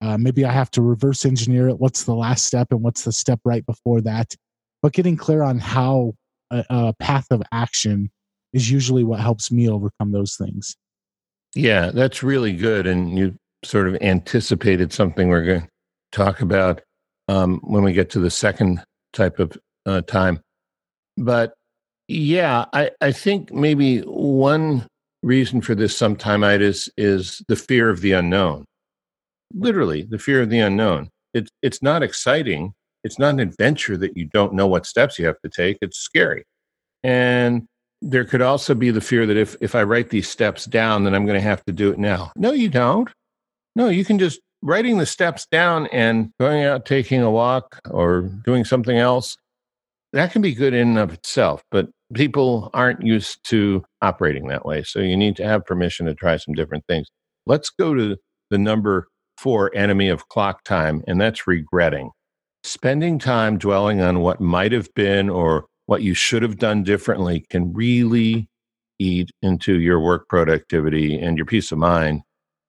Uh, 0.00 0.18
maybe 0.18 0.44
I 0.44 0.52
have 0.52 0.70
to 0.72 0.82
reverse 0.82 1.24
engineer 1.24 1.68
it. 1.68 1.80
What's 1.80 2.04
the 2.04 2.14
last 2.14 2.44
step 2.44 2.68
and 2.70 2.82
what's 2.82 3.04
the 3.04 3.12
step 3.12 3.40
right 3.44 3.64
before 3.64 4.00
that? 4.02 4.34
But 4.84 4.92
getting 4.92 5.16
clear 5.16 5.42
on 5.42 5.60
how 5.60 6.12
a, 6.50 6.62
a 6.68 6.94
path 7.00 7.28
of 7.30 7.42
action 7.52 8.10
is 8.52 8.70
usually 8.70 9.02
what 9.02 9.18
helps 9.18 9.50
me 9.50 9.66
overcome 9.66 10.12
those 10.12 10.36
things. 10.36 10.76
Yeah, 11.54 11.90
that's 11.90 12.22
really 12.22 12.52
good. 12.52 12.86
And 12.86 13.16
you 13.16 13.34
sort 13.64 13.88
of 13.88 13.96
anticipated 14.02 14.92
something 14.92 15.30
we're 15.30 15.46
going 15.46 15.62
to 15.62 15.68
talk 16.12 16.42
about 16.42 16.82
um, 17.28 17.60
when 17.64 17.82
we 17.82 17.94
get 17.94 18.10
to 18.10 18.20
the 18.20 18.28
second 18.28 18.84
type 19.14 19.38
of 19.38 19.56
uh, 19.86 20.02
time. 20.02 20.40
But 21.16 21.54
yeah, 22.06 22.66
I, 22.74 22.90
I 23.00 23.10
think 23.10 23.54
maybe 23.54 24.00
one 24.00 24.86
reason 25.22 25.62
for 25.62 25.74
this 25.74 25.98
sometimitis 25.98 26.90
is 26.98 27.42
the 27.48 27.56
fear 27.56 27.88
of 27.88 28.02
the 28.02 28.12
unknown. 28.12 28.66
Literally, 29.54 30.02
the 30.02 30.18
fear 30.18 30.42
of 30.42 30.50
the 30.50 30.58
unknown. 30.58 31.08
It's 31.32 31.48
it's 31.62 31.82
not 31.82 32.02
exciting. 32.02 32.74
It's 33.04 33.18
not 33.18 33.34
an 33.34 33.40
adventure 33.40 33.96
that 33.98 34.16
you 34.16 34.24
don't 34.26 34.54
know 34.54 34.66
what 34.66 34.86
steps 34.86 35.18
you 35.18 35.26
have 35.26 35.40
to 35.42 35.48
take. 35.48 35.78
It's 35.80 35.98
scary. 35.98 36.44
And 37.02 37.66
there 38.02 38.24
could 38.24 38.42
also 38.42 38.74
be 38.74 38.90
the 38.90 39.00
fear 39.00 39.26
that 39.26 39.36
if 39.36 39.56
if 39.60 39.74
I 39.74 39.82
write 39.82 40.10
these 40.10 40.28
steps 40.28 40.64
down, 40.64 41.04
then 41.04 41.14
I'm 41.14 41.26
going 41.26 41.38
to 41.38 41.48
have 41.48 41.64
to 41.64 41.72
do 41.72 41.90
it 41.90 41.98
now. 41.98 42.32
No, 42.36 42.52
you 42.52 42.68
don't. 42.68 43.08
No, 43.76 43.88
you 43.88 44.04
can 44.04 44.18
just 44.18 44.40
writing 44.64 44.96
the 44.98 45.06
steps 45.06 45.46
down 45.46 45.86
and 45.88 46.30
going 46.40 46.64
out 46.64 46.86
taking 46.86 47.20
a 47.20 47.30
walk 47.30 47.78
or 47.90 48.22
doing 48.22 48.64
something 48.64 48.96
else 48.96 49.36
that 50.14 50.32
can 50.32 50.40
be 50.40 50.54
good 50.54 50.72
in 50.72 50.88
and 50.88 50.98
of 50.98 51.12
itself 51.12 51.62
but 51.70 51.88
people 52.14 52.70
aren't 52.72 53.04
used 53.04 53.38
to 53.44 53.84
operating 54.00 54.48
that 54.48 54.64
way 54.64 54.82
so 54.82 55.00
you 55.00 55.16
need 55.16 55.36
to 55.36 55.44
have 55.44 55.66
permission 55.66 56.06
to 56.06 56.14
try 56.14 56.36
some 56.38 56.54
different 56.54 56.84
things 56.88 57.08
let's 57.46 57.68
go 57.68 57.92
to 57.94 58.16
the 58.50 58.56
number 58.56 59.06
four 59.36 59.70
enemy 59.76 60.08
of 60.08 60.28
clock 60.28 60.64
time 60.64 61.02
and 61.06 61.20
that's 61.20 61.46
regretting 61.46 62.10
spending 62.64 63.18
time 63.18 63.58
dwelling 63.58 64.00
on 64.00 64.20
what 64.20 64.40
might 64.40 64.72
have 64.72 64.92
been 64.94 65.30
or 65.30 65.66
what 65.86 66.02
you 66.02 66.14
should 66.14 66.42
have 66.42 66.58
done 66.58 66.82
differently 66.82 67.46
can 67.50 67.72
really 67.72 68.48
eat 68.98 69.30
into 69.42 69.78
your 69.78 70.00
work 70.00 70.28
productivity 70.28 71.16
and 71.18 71.36
your 71.36 71.46
peace 71.46 71.70
of 71.70 71.78
mind 71.78 72.22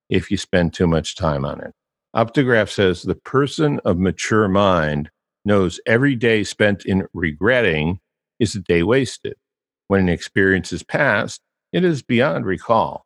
if 0.09 0.29
you 0.29 0.37
spend 0.37 0.73
too 0.73 0.85
much 0.85 1.15
time 1.15 1.43
on 1.45 1.59
it 1.61 1.73
Updegraff 2.15 2.69
says 2.69 3.01
the 3.01 3.15
person 3.15 3.81
of 3.83 3.97
mature 3.97 4.47
mind 4.47 5.09
knows 5.43 5.81
every 5.85 6.15
day 6.15 6.45
spent 6.45 6.85
in 6.85 7.07
regretting 7.13 7.99
is 8.39 8.55
a 8.55 8.59
day 8.59 8.83
wasted. 8.83 9.35
When 9.89 9.99
an 9.99 10.09
experience 10.09 10.71
is 10.71 10.81
past, 10.81 11.41
it 11.73 11.83
is 11.83 12.01
beyond 12.01 12.45
recall. 12.45 13.05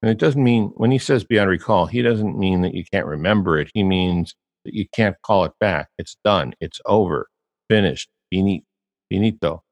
And 0.00 0.10
it 0.10 0.18
doesn't 0.18 0.42
mean, 0.42 0.72
when 0.76 0.90
he 0.90 0.98
says 0.98 1.24
beyond 1.24 1.50
recall, 1.50 1.86
he 1.86 2.00
doesn't 2.00 2.38
mean 2.38 2.62
that 2.62 2.74
you 2.74 2.84
can't 2.90 3.06
remember 3.06 3.58
it. 3.58 3.70
He 3.74 3.82
means 3.82 4.34
that 4.68 4.74
you 4.74 4.86
can't 4.94 5.16
call 5.22 5.44
it 5.44 5.52
back. 5.58 5.88
It's 5.98 6.16
done, 6.24 6.52
it's 6.60 6.80
over, 6.84 7.28
finished, 7.70 8.10
finito. 8.30 9.62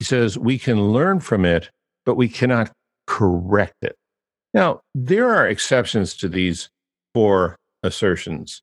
He 0.00 0.04
says 0.04 0.36
we 0.36 0.58
can 0.58 0.92
learn 0.92 1.20
from 1.20 1.44
it, 1.44 1.70
but 2.04 2.16
we 2.16 2.28
cannot 2.28 2.72
correct 3.06 3.76
it. 3.82 3.94
Now, 4.52 4.80
there 4.94 5.30
are 5.30 5.46
exceptions 5.46 6.16
to 6.16 6.28
these 6.28 6.68
four 7.14 7.56
assertions, 7.84 8.62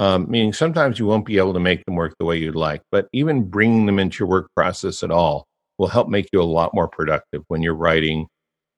um, 0.00 0.28
meaning 0.28 0.52
sometimes 0.52 0.98
you 0.98 1.06
won't 1.06 1.24
be 1.24 1.38
able 1.38 1.54
to 1.54 1.60
make 1.60 1.84
them 1.84 1.94
work 1.94 2.16
the 2.18 2.24
way 2.24 2.36
you'd 2.36 2.56
like, 2.56 2.82
but 2.90 3.06
even 3.12 3.44
bringing 3.44 3.86
them 3.86 4.00
into 4.00 4.18
your 4.18 4.28
work 4.28 4.48
process 4.56 5.04
at 5.04 5.12
all 5.12 5.46
will 5.78 5.86
help 5.86 6.08
make 6.08 6.28
you 6.32 6.42
a 6.42 6.42
lot 6.42 6.74
more 6.74 6.88
productive 6.88 7.44
when 7.46 7.62
you're 7.62 7.74
writing 7.74 8.26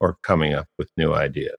or 0.00 0.18
coming 0.22 0.52
up 0.52 0.66
with 0.78 0.90
new 0.98 1.14
ideas. 1.14 1.56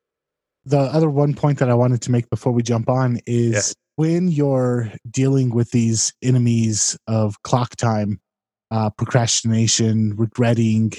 The 0.66 0.78
other 0.78 1.10
one 1.10 1.34
point 1.34 1.58
that 1.58 1.72
I 1.72 1.74
wanted 1.74 2.04
to 2.04 2.12
make 2.12 2.30
before 2.30 2.54
we 2.54 2.62
jump 2.62 2.88
on 2.88 3.20
is. 3.26 3.74
When 3.96 4.30
you're 4.30 4.92
dealing 5.10 5.54
with 5.54 5.72
these 5.72 6.14
enemies 6.22 6.98
of 7.08 7.42
clock 7.44 7.76
time, 7.76 8.20
uh, 8.72 8.90
procrastination, 8.92 10.16
regretting, 10.16 10.92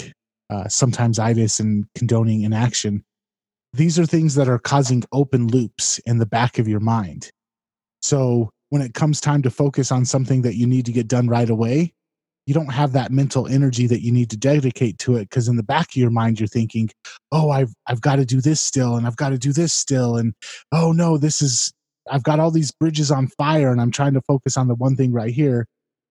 uh, 0.50 0.68
sometimes 0.68 1.18
itis, 1.18 1.58
and 1.58 1.86
condoning 1.94 2.42
inaction, 2.42 3.04
these 3.72 3.98
are 3.98 4.06
things 4.06 4.34
that 4.34 4.48
are 4.48 4.58
causing 4.58 5.02
open 5.12 5.48
loops 5.48 5.98
in 6.00 6.18
the 6.18 6.26
back 6.26 6.58
of 6.58 6.68
your 6.68 6.80
mind. 6.80 7.30
So 8.02 8.50
when 8.68 8.82
it 8.82 8.94
comes 8.94 9.20
time 9.20 9.42
to 9.42 9.50
focus 9.50 9.90
on 9.90 10.04
something 10.04 10.42
that 10.42 10.56
you 10.56 10.66
need 10.66 10.86
to 10.86 10.92
get 10.92 11.08
done 11.08 11.28
right 11.28 11.48
away, 11.48 11.92
you 12.46 12.54
don't 12.54 12.72
have 12.72 12.92
that 12.92 13.12
mental 13.12 13.46
energy 13.46 13.86
that 13.86 14.02
you 14.02 14.10
need 14.10 14.28
to 14.30 14.36
dedicate 14.36 14.98
to 14.98 15.16
it 15.16 15.30
because 15.30 15.48
in 15.48 15.56
the 15.56 15.62
back 15.62 15.88
of 15.90 15.96
your 15.96 16.10
mind 16.10 16.40
you're 16.40 16.48
thinking, 16.48 16.90
"Oh, 17.30 17.50
I've 17.50 17.72
I've 17.86 18.00
got 18.00 18.16
to 18.16 18.24
do 18.24 18.40
this 18.40 18.60
still 18.60 18.96
and 18.96 19.06
I've 19.06 19.16
got 19.16 19.28
to 19.30 19.38
do 19.38 19.52
this 19.52 19.72
still 19.72 20.16
and 20.16 20.34
oh 20.72 20.92
no, 20.92 21.18
this 21.18 21.40
is 21.40 21.72
I've 22.10 22.22
got 22.22 22.40
all 22.40 22.50
these 22.50 22.72
bridges 22.72 23.10
on 23.10 23.28
fire 23.28 23.70
and 23.70 23.80
I'm 23.80 23.90
trying 23.90 24.14
to 24.14 24.22
focus 24.22 24.56
on 24.56 24.68
the 24.68 24.74
one 24.74 24.96
thing 24.96 25.12
right 25.12 25.32
here." 25.32 25.66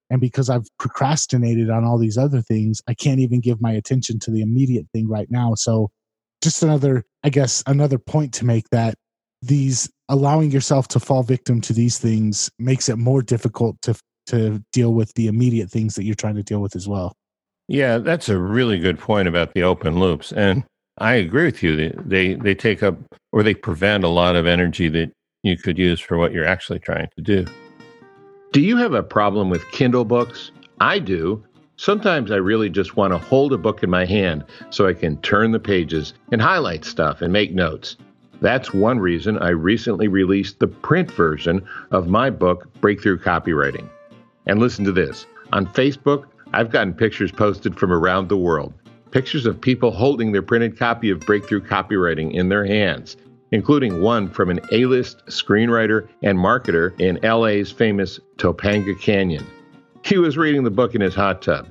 And 0.09 0.19
because 0.19 0.49
I've 0.49 0.67
procrastinated 0.77 1.69
on 1.69 1.85
all 1.85 1.97
these 1.97 2.17
other 2.17 2.41
things, 2.41 2.81
I 2.87 2.93
can't 2.93 3.21
even 3.21 3.39
give 3.39 3.61
my 3.61 3.71
attention 3.71 4.19
to 4.19 4.31
the 4.31 4.41
immediate 4.41 4.87
thing 4.93 5.07
right 5.07 5.31
now. 5.31 5.55
So 5.55 5.89
just 6.41 6.61
another, 6.63 7.05
I 7.23 7.29
guess, 7.29 7.63
another 7.65 7.97
point 7.97 8.33
to 8.35 8.45
make 8.45 8.67
that 8.71 8.95
these 9.41 9.89
allowing 10.09 10.51
yourself 10.51 10.87
to 10.89 10.99
fall 10.99 11.23
victim 11.23 11.61
to 11.61 11.73
these 11.73 11.97
things 11.97 12.51
makes 12.59 12.89
it 12.89 12.97
more 12.97 13.21
difficult 13.21 13.81
to 13.81 13.95
to 14.27 14.63
deal 14.71 14.93
with 14.93 15.13
the 15.15 15.27
immediate 15.27 15.71
things 15.71 15.95
that 15.95 16.03
you're 16.03 16.15
trying 16.15 16.35
to 16.35 16.43
deal 16.43 16.59
with 16.61 16.75
as 16.75 16.87
well. 16.87 17.13
Yeah, 17.67 17.97
that's 17.97 18.29
a 18.29 18.37
really 18.37 18.79
good 18.79 18.99
point 18.99 19.27
about 19.27 19.53
the 19.53 19.63
open 19.63 19.99
loops, 19.99 20.31
and 20.31 20.63
I 20.97 21.13
agree 21.13 21.45
with 21.45 21.63
you. 21.63 21.75
They 21.75 21.93
they, 22.05 22.33
they 22.35 22.55
take 22.55 22.83
up 22.83 22.97
or 23.31 23.43
they 23.43 23.53
prevent 23.53 24.03
a 24.03 24.09
lot 24.09 24.35
of 24.35 24.45
energy 24.45 24.89
that 24.89 25.11
you 25.43 25.57
could 25.57 25.77
use 25.77 25.99
for 25.99 26.17
what 26.17 26.31
you're 26.31 26.45
actually 26.45 26.79
trying 26.79 27.09
to 27.15 27.21
do. 27.21 27.45
Do 28.51 28.61
you 28.61 28.77
have 28.77 28.93
a 28.93 29.03
problem 29.03 29.49
with 29.49 29.69
Kindle 29.71 30.05
books? 30.05 30.51
I 30.79 30.99
do. 30.99 31.43
Sometimes 31.77 32.31
I 32.31 32.35
really 32.35 32.69
just 32.69 32.95
want 32.95 33.11
to 33.13 33.17
hold 33.17 33.53
a 33.53 33.57
book 33.57 33.81
in 33.81 33.89
my 33.89 34.05
hand 34.05 34.43
so 34.69 34.87
I 34.87 34.93
can 34.93 35.17
turn 35.21 35.51
the 35.51 35.59
pages 35.59 36.13
and 36.31 36.41
highlight 36.41 36.85
stuff 36.85 37.21
and 37.21 37.33
make 37.33 37.53
notes. 37.53 37.97
That's 38.41 38.73
one 38.73 38.99
reason 38.99 39.37
I 39.39 39.49
recently 39.49 40.07
released 40.07 40.59
the 40.59 40.67
print 40.67 41.09
version 41.11 41.65
of 41.91 42.07
my 42.07 42.29
book, 42.29 42.71
Breakthrough 42.81 43.19
Copywriting. 43.19 43.87
And 44.47 44.59
listen 44.59 44.83
to 44.85 44.91
this 44.91 45.25
on 45.53 45.67
Facebook, 45.67 46.25
I've 46.53 46.71
gotten 46.71 46.93
pictures 46.93 47.31
posted 47.31 47.79
from 47.79 47.91
around 47.91 48.29
the 48.29 48.37
world. 48.37 48.73
Pictures 49.11 49.45
of 49.45 49.59
people 49.59 49.91
holding 49.91 50.31
their 50.31 50.41
printed 50.41 50.77
copy 50.77 51.09
of 51.09 51.19
Breakthrough 51.21 51.61
Copywriting 51.61 52.33
in 52.33 52.49
their 52.49 52.65
hands. 52.65 53.15
Including 53.51 54.01
one 54.01 54.29
from 54.29 54.49
an 54.49 54.59
A 54.71 54.85
list 54.85 55.25
screenwriter 55.27 56.07
and 56.23 56.37
marketer 56.37 56.99
in 56.99 57.19
LA's 57.21 57.71
famous 57.71 58.19
Topanga 58.37 58.99
Canyon. 58.99 59.45
He 60.03 60.17
was 60.17 60.37
reading 60.37 60.63
the 60.63 60.71
book 60.71 60.95
in 60.95 61.01
his 61.01 61.15
hot 61.15 61.41
tub. 61.41 61.67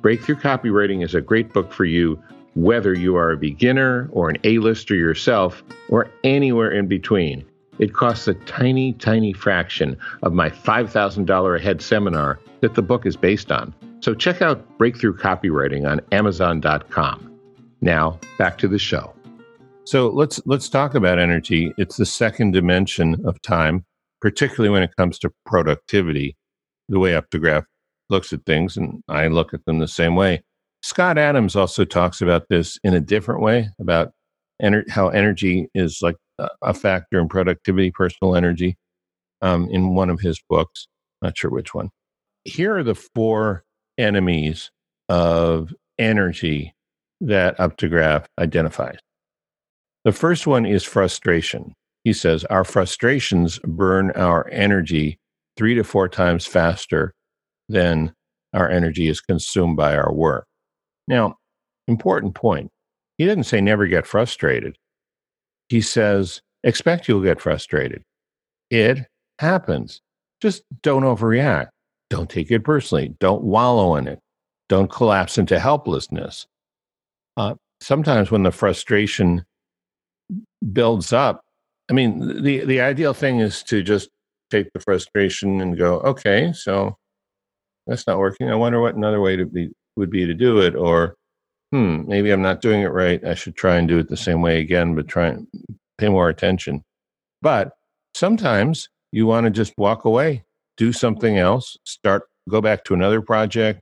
Breakthrough 0.00 0.36
Copywriting 0.36 1.04
is 1.04 1.14
a 1.14 1.20
great 1.20 1.52
book 1.52 1.72
for 1.72 1.84
you, 1.84 2.22
whether 2.54 2.94
you 2.94 3.16
are 3.16 3.32
a 3.32 3.36
beginner 3.36 4.08
or 4.12 4.30
an 4.30 4.38
A 4.44 4.58
lister 4.58 4.94
yourself, 4.94 5.64
or 5.88 6.10
anywhere 6.22 6.70
in 6.70 6.86
between. 6.86 7.44
It 7.78 7.92
costs 7.92 8.28
a 8.28 8.34
tiny, 8.34 8.92
tiny 8.92 9.32
fraction 9.32 9.96
of 10.22 10.32
my 10.32 10.50
$5,000 10.50 11.56
a 11.56 11.62
head 11.62 11.82
seminar 11.82 12.38
that 12.60 12.74
the 12.74 12.82
book 12.82 13.06
is 13.06 13.16
based 13.16 13.50
on. 13.50 13.74
So 14.00 14.14
check 14.14 14.42
out 14.42 14.78
Breakthrough 14.78 15.16
Copywriting 15.16 15.90
on 15.90 16.00
Amazon.com. 16.12 17.40
Now, 17.80 18.20
back 18.38 18.58
to 18.58 18.68
the 18.68 18.78
show. 18.78 19.13
So 19.86 20.08
let's 20.08 20.40
let's 20.46 20.68
talk 20.68 20.94
about 20.94 21.18
energy. 21.18 21.74
It's 21.76 21.96
the 21.96 22.06
second 22.06 22.52
dimension 22.52 23.16
of 23.26 23.40
time, 23.42 23.84
particularly 24.20 24.70
when 24.70 24.82
it 24.82 24.96
comes 24.96 25.18
to 25.20 25.32
productivity. 25.44 26.36
The 26.88 26.98
way 26.98 27.12
Updegraff 27.12 27.64
looks 28.08 28.32
at 28.32 28.44
things, 28.46 28.76
and 28.76 29.02
I 29.08 29.28
look 29.28 29.52
at 29.52 29.64
them 29.66 29.78
the 29.78 29.88
same 29.88 30.16
way. 30.16 30.42
Scott 30.82 31.18
Adams 31.18 31.56
also 31.56 31.84
talks 31.84 32.20
about 32.20 32.48
this 32.48 32.78
in 32.84 32.94
a 32.94 33.00
different 33.00 33.40
way 33.40 33.68
about 33.78 34.12
ener- 34.62 34.88
how 34.88 35.08
energy 35.08 35.68
is 35.74 36.00
like 36.02 36.16
a 36.62 36.74
factor 36.74 37.20
in 37.20 37.28
productivity, 37.28 37.90
personal 37.90 38.36
energy, 38.36 38.76
um, 39.42 39.68
in 39.70 39.94
one 39.94 40.10
of 40.10 40.20
his 40.20 40.40
books. 40.48 40.88
Not 41.22 41.36
sure 41.38 41.50
which 41.50 41.74
one. 41.74 41.90
Here 42.44 42.76
are 42.76 42.82
the 42.82 42.94
four 42.94 43.64
enemies 43.98 44.70
of 45.08 45.72
energy 45.98 46.74
that 47.20 47.56
Updegraff 47.58 48.26
identifies. 48.38 48.98
The 50.04 50.12
first 50.12 50.46
one 50.46 50.66
is 50.66 50.84
frustration. 50.84 51.74
He 52.04 52.12
says, 52.12 52.44
Our 52.44 52.64
frustrations 52.64 53.58
burn 53.64 54.10
our 54.12 54.48
energy 54.50 55.18
three 55.56 55.74
to 55.74 55.84
four 55.84 56.08
times 56.08 56.46
faster 56.46 57.14
than 57.68 58.12
our 58.52 58.68
energy 58.68 59.08
is 59.08 59.20
consumed 59.20 59.76
by 59.76 59.96
our 59.96 60.12
work. 60.12 60.46
Now, 61.08 61.36
important 61.88 62.34
point. 62.34 62.70
He 63.18 63.26
doesn't 63.26 63.44
say 63.44 63.60
never 63.60 63.86
get 63.86 64.06
frustrated. 64.06 64.76
He 65.68 65.80
says, 65.80 66.40
expect 66.62 67.08
you'll 67.08 67.22
get 67.22 67.40
frustrated. 67.40 68.02
It 68.70 69.06
happens. 69.38 70.00
Just 70.40 70.62
don't 70.82 71.02
overreact. 71.02 71.68
Don't 72.10 72.28
take 72.28 72.50
it 72.50 72.64
personally. 72.64 73.14
Don't 73.20 73.42
wallow 73.42 73.96
in 73.96 74.08
it. 74.08 74.18
Don't 74.68 74.90
collapse 74.90 75.38
into 75.38 75.58
helplessness. 75.58 76.46
Uh, 77.36 77.54
sometimes 77.80 78.30
when 78.30 78.42
the 78.42 78.50
frustration 78.50 79.44
builds 80.72 81.12
up, 81.12 81.42
I 81.90 81.92
mean, 81.92 82.42
the, 82.42 82.64
the 82.64 82.80
ideal 82.80 83.14
thing 83.14 83.40
is 83.40 83.62
to 83.64 83.82
just 83.82 84.08
take 84.50 84.72
the 84.72 84.80
frustration 84.80 85.60
and 85.60 85.76
go, 85.76 86.00
okay, 86.00 86.52
so 86.52 86.96
that's 87.86 88.06
not 88.06 88.18
working. 88.18 88.50
I 88.50 88.54
wonder 88.54 88.80
what 88.80 88.94
another 88.94 89.20
way 89.20 89.36
to 89.36 89.44
be 89.44 89.70
would 89.96 90.10
be 90.10 90.26
to 90.26 90.34
do 90.34 90.60
it, 90.60 90.74
or 90.74 91.14
hmm, 91.70 92.02
maybe 92.06 92.30
I'm 92.30 92.42
not 92.42 92.60
doing 92.60 92.82
it 92.82 92.88
right. 92.88 93.24
I 93.24 93.34
should 93.34 93.56
try 93.56 93.76
and 93.76 93.86
do 93.86 93.98
it 93.98 94.08
the 94.08 94.16
same 94.16 94.42
way 94.42 94.60
again, 94.60 94.94
but 94.94 95.08
try 95.08 95.28
and 95.28 95.46
pay 95.98 96.08
more 96.08 96.28
attention. 96.28 96.82
But 97.42 97.72
sometimes 98.14 98.88
you 99.12 99.26
want 99.26 99.44
to 99.44 99.50
just 99.50 99.74
walk 99.76 100.04
away, 100.04 100.44
do 100.76 100.92
something 100.92 101.38
else, 101.38 101.76
start, 101.84 102.24
go 102.48 102.60
back 102.60 102.84
to 102.84 102.94
another 102.94 103.20
project, 103.20 103.80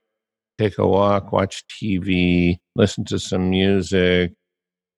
take 0.58 0.78
a 0.78 0.86
walk, 0.86 1.32
watch 1.32 1.64
TV, 1.68 2.58
listen 2.76 3.04
to 3.06 3.18
some 3.18 3.48
music, 3.48 4.32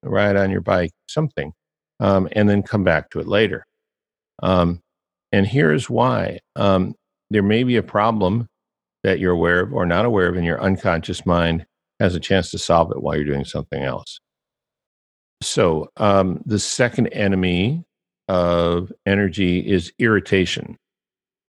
ride 0.05 0.37
on 0.37 0.51
your 0.51 0.61
bike, 0.61 0.93
something, 1.09 1.53
um, 2.01 2.29
and 2.33 2.49
then 2.49 2.63
come 2.63 2.85
back 2.85 3.11
to 3.11 3.21
it 3.21 3.27
later. 3.27 3.67
Um, 4.43 4.81
and 5.33 5.47
here's 5.47 5.91
why 5.91 6.41
um, 6.57 6.95
there 7.31 7.43
may 7.43 7.65
be 7.65 7.77
a 7.77 7.83
problem 7.83 8.49
that 9.03 9.19
you're 9.19 9.33
aware 9.33 9.61
of 9.61 9.73
or 9.73 9.87
not 9.87 10.05
aware 10.05 10.29
of 10.29 10.37
in 10.37 10.45
your 10.45 10.61
unconscious 10.61 11.27
mind 11.27 11.67
has 12.01 12.15
a 12.15 12.21
chance 12.21 12.51
to 12.51 12.59
solve 12.59 12.91
it 12.91 13.03
while 13.03 13.17
you're 13.17 13.25
doing 13.25 13.45
something 13.45 13.83
else. 13.83 14.19
So, 15.43 15.91
um, 15.97 16.43
the 16.47 16.59
second 16.59 17.09
enemy 17.09 17.85
of 18.29 18.93
energy 19.07 19.59
is 19.61 19.93
irritation. 19.99 20.79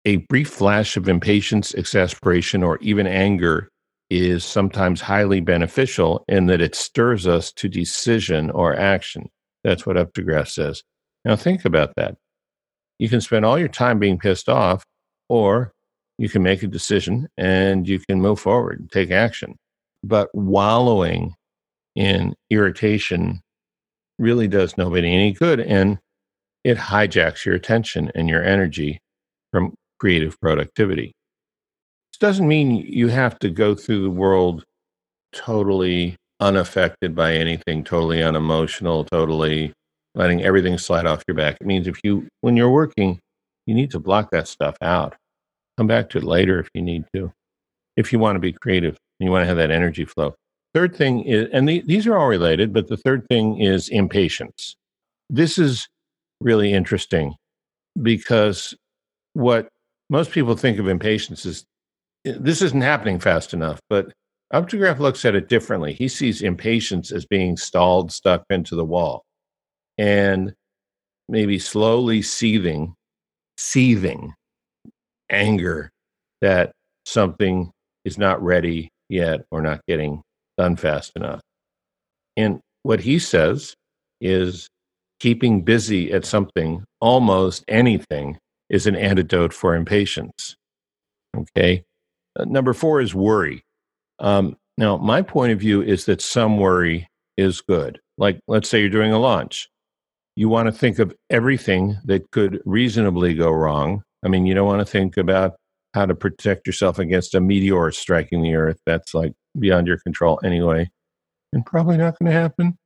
A 0.05 0.17
brief 0.17 0.49
flash 0.49 0.97
of 0.97 1.09
impatience, 1.09 1.73
exasperation, 1.75 2.63
or 2.63 2.79
even 2.79 3.07
anger 3.07 3.71
is 4.11 4.45
sometimes 4.45 5.01
highly 5.01 5.41
beneficial 5.41 6.25
in 6.29 6.47
that 6.47 6.61
it 6.61 6.75
stirs 6.75 7.27
us 7.27 7.53
to 7.53 7.69
decision 7.69 8.51
or 8.51 8.75
action. 8.75 9.29
That's 9.65 9.85
what 9.85 9.97
Updegraff 9.97 10.49
says. 10.49 10.83
Now, 11.25 11.35
think 11.35 11.65
about 11.65 11.95
that. 11.97 12.17
You 12.99 13.09
can 13.09 13.21
spend 13.21 13.45
all 13.45 13.59
your 13.59 13.69
time 13.69 13.99
being 13.99 14.19
pissed 14.19 14.49
off, 14.49 14.85
or 15.29 15.73
you 16.19 16.29
can 16.29 16.43
make 16.43 16.63
a 16.63 16.69
decision 16.69 17.29
and 17.37 17.89
you 17.89 17.99
can 17.99 18.21
move 18.21 18.39
forward 18.41 18.81
and 18.81 18.91
take 18.91 19.11
action. 19.11 19.57
But 20.03 20.29
wallowing 20.35 21.35
in 21.95 22.35
irritation 22.49 23.41
really 24.19 24.49
does 24.49 24.79
nobody 24.79 25.13
any 25.13 25.33
good. 25.33 25.61
And 25.61 25.99
it 26.65 26.79
hijacks 26.79 27.45
your 27.45 27.55
attention 27.55 28.13
and 28.15 28.29
your 28.29 28.43
energy 28.43 29.01
from 29.53 29.75
creative 29.99 30.41
productivity. 30.41 31.16
Doesn't 32.19 32.49
mean 32.49 32.77
you 32.77 33.09
have 33.09 33.39
to 33.41 33.51
go 33.51 33.75
through 33.75 34.03
the 34.03 34.11
world 34.11 34.65
totally 35.33 36.17
unaffected 36.41 37.15
by 37.15 37.35
anything, 37.35 37.85
totally 37.85 38.23
unemotional, 38.23 39.05
totally 39.05 39.73
letting 40.15 40.43
everything 40.43 40.79
slide 40.79 41.07
off 41.07 41.23
your 41.29 41.35
back. 41.35 41.57
It 41.61 41.67
means 41.67 41.87
if 41.87 42.01
you, 42.03 42.27
when 42.41 42.57
you're 42.57 42.71
working, 42.71 43.19
you 43.67 43.75
need 43.75 43.91
to 43.91 44.01
block 44.01 44.31
that 44.31 44.49
stuff 44.49 44.77
out. 44.81 45.15
Come 45.77 45.87
back 45.87 46.09
to 46.11 46.19
it 46.19 46.25
later 46.25 46.59
if 46.59 46.69
you 46.73 46.83
need 46.83 47.05
to, 47.15 47.33
if 47.97 48.13
you 48.13 48.19
want 48.19 48.37
to 48.37 48.41
be 48.41 48.53
creative 48.53 48.97
and 49.21 49.27
you 49.27 49.31
want 49.31 49.43
to 49.43 49.47
have 49.47 49.59
that 49.59 49.71
energy 49.71 50.05
flow. 50.05 50.35
Third 50.75 50.95
thing 50.97 51.23
is, 51.25 51.49
and 51.53 51.69
the, 51.69 51.83
these 51.87 52.07
are 52.07 52.17
all 52.17 52.29
related, 52.29 52.73
but 52.73 52.89
the 52.89 52.97
third 52.97 53.27
thing 53.29 53.61
is 53.61 53.89
impatience. 53.89 54.77
This 55.29 55.59
is 55.59 55.89
really 56.41 56.73
interesting 56.73 57.35
because 58.03 58.75
what 59.35 59.69
most 60.09 60.31
people 60.31 60.57
think 60.57 60.79
of 60.79 60.89
impatience 60.89 61.45
is 61.45 61.65
this 62.27 62.63
isn't 62.63 62.83
happening 62.83 63.19
fast 63.19 63.55
enough, 63.55 63.81
but 63.89 64.13
Updegraff 64.53 64.99
looks 64.99 65.25
at 65.25 65.35
it 65.35 65.49
differently. 65.49 65.93
He 65.93 66.09
sees 66.09 66.43
impatience 66.43 67.11
as 67.13 67.27
being 67.27 67.57
stalled, 67.57 68.13
stuck 68.13 68.45
into 68.51 68.77
the 68.77 68.85
wall, 68.85 69.25
and 69.99 70.55
maybe 71.29 71.59
slowly 71.59 72.23
seething, 72.23 72.95
seething 73.57 74.35
anger 75.31 75.91
that 76.41 76.73
something 77.05 77.71
is 78.05 78.19
not 78.19 78.43
ready 78.43 78.89
yet 79.09 79.45
or 79.51 79.61
not 79.63 79.81
getting 79.89 80.23
done 80.57 80.77
fast 80.77 81.13
enough. 81.17 81.41
And 82.37 82.61
what 82.83 83.01
he 83.01 83.19
says 83.19 83.75
is 84.21 84.69
keeping 85.19 85.63
busy 85.63 86.13
at 86.13 86.25
something, 86.25 86.85
almost 87.01 87.65
anything, 87.69 88.39
is 88.69 88.87
an 88.87 88.97
antidote 88.97 89.53
for 89.53 89.75
impatience. 89.75 90.55
Okay. 91.37 91.83
Uh, 92.39 92.45
number 92.45 92.73
four 92.73 93.01
is 93.01 93.15
worry. 93.15 93.65
Um, 94.19 94.57
now, 94.79 94.97
my 94.97 95.23
point 95.23 95.53
of 95.53 95.61
view 95.61 95.83
is 95.83 96.05
that 96.07 96.21
some 96.21 96.59
worry 96.59 97.09
is 97.37 97.61
good. 97.61 98.01
Like, 98.19 98.41
let's 98.47 98.69
say 98.69 98.81
you're 98.81 98.89
doing 98.91 99.13
a 99.13 99.19
launch. 99.19 99.69
You 100.37 100.49
want 100.49 100.67
to 100.67 100.73
think 100.73 100.99
of 100.99 101.15
everything 101.31 101.97
that 102.05 102.31
could 102.31 102.61
reasonably 102.65 103.35
go 103.35 103.51
wrong 103.51 104.03
I 104.25 104.29
mean, 104.29 104.47
you 104.47 104.55
don't 104.55 104.67
want 104.67 104.81
to 104.81 104.91
think 104.91 105.17
about 105.17 105.55
how 105.95 106.07
to 106.07 106.15
protect 106.15 106.67
yourself 106.67 106.99
against 106.99 107.35
a 107.35 107.41
meteor 107.41 107.91
striking 107.93 108.43
the 108.43 108.55
earth. 108.55 108.81
That's 108.87 109.15
like 109.15 109.35
beyond 109.59 109.87
your 109.87 109.99
control 109.99 110.41
anyway, 110.45 110.91
and 111.53 111.65
probably 111.65 111.97
not 111.97 112.19
going 112.19 112.31
to 112.31 112.37
happen. 112.37 112.77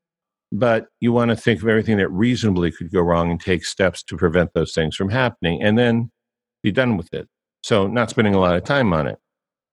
But 0.53 0.89
you 1.01 1.13
want 1.13 1.31
to 1.31 1.37
think 1.37 1.63
of 1.63 1.69
everything 1.69 1.97
that 1.99 2.11
reasonably 2.11 2.73
could 2.73 2.91
go 2.93 3.01
wrong 3.01 3.31
and 3.31 3.41
take 3.41 3.65
steps 3.65 4.03
to 4.05 4.17
prevent 4.17 4.53
those 4.53 4.75
things 4.75 4.97
from 4.97 5.09
happening 5.09 5.63
and 5.63 5.79
then 5.79 6.11
be 6.63 6.73
done 6.73 6.97
with 6.97 7.15
it. 7.15 7.29
So, 7.63 7.87
not 7.87 8.11
spending 8.11 8.35
a 8.35 8.41
lot 8.41 8.57
of 8.57 8.65
time 8.65 8.93
on 8.93 9.07
it. 9.07 9.19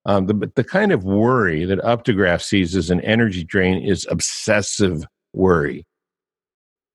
Um, 0.07 0.25
the, 0.25 0.49
the 0.55 0.63
kind 0.63 0.93
of 0.93 1.03
worry 1.03 1.65
that 1.65 1.79
Updegraff 1.79 2.41
sees 2.41 2.75
as 2.75 2.89
an 2.89 3.01
energy 3.01 3.43
drain 3.43 3.83
is 3.83 4.07
obsessive 4.09 5.05
worry. 5.33 5.85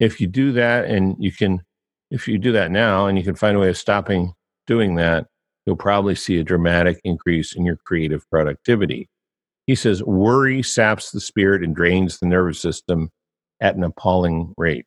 If 0.00 0.18
you 0.18 0.26
do 0.26 0.50
that 0.52 0.86
and 0.86 1.14
you 1.18 1.30
can, 1.30 1.60
if 2.10 2.26
you 2.26 2.38
do 2.38 2.52
that 2.52 2.70
now 2.70 3.06
and 3.06 3.18
you 3.18 3.22
can 3.22 3.34
find 3.34 3.54
a 3.54 3.60
way 3.60 3.68
of 3.68 3.76
stopping 3.76 4.32
doing 4.66 4.94
that, 4.94 5.26
you'll 5.66 5.76
probably 5.76 6.14
see 6.14 6.38
a 6.38 6.42
dramatic 6.42 7.00
increase 7.04 7.54
in 7.54 7.66
your 7.66 7.76
creative 7.76 8.28
productivity. 8.30 9.10
He 9.66 9.74
says, 9.74 10.02
worry 10.02 10.62
saps 10.62 11.10
the 11.10 11.20
spirit 11.20 11.62
and 11.62 11.76
drains 11.76 12.18
the 12.18 12.26
nervous 12.26 12.60
system 12.60 13.10
at 13.60 13.76
an 13.76 13.84
appalling 13.84 14.54
rate. 14.56 14.86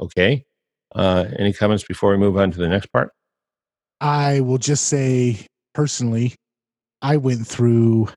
Okay. 0.00 0.44
Uh, 0.94 1.26
any 1.38 1.52
comments 1.52 1.84
before 1.84 2.12
we 2.12 2.16
move 2.18 2.38
on 2.38 2.52
to 2.52 2.58
the 2.58 2.68
next 2.68 2.86
part? 2.86 3.10
I 4.00 4.40
will 4.40 4.58
just 4.58 4.86
say 4.86 5.44
personally, 5.74 6.36
I 7.02 7.16
went 7.16 7.46
through 7.46 8.08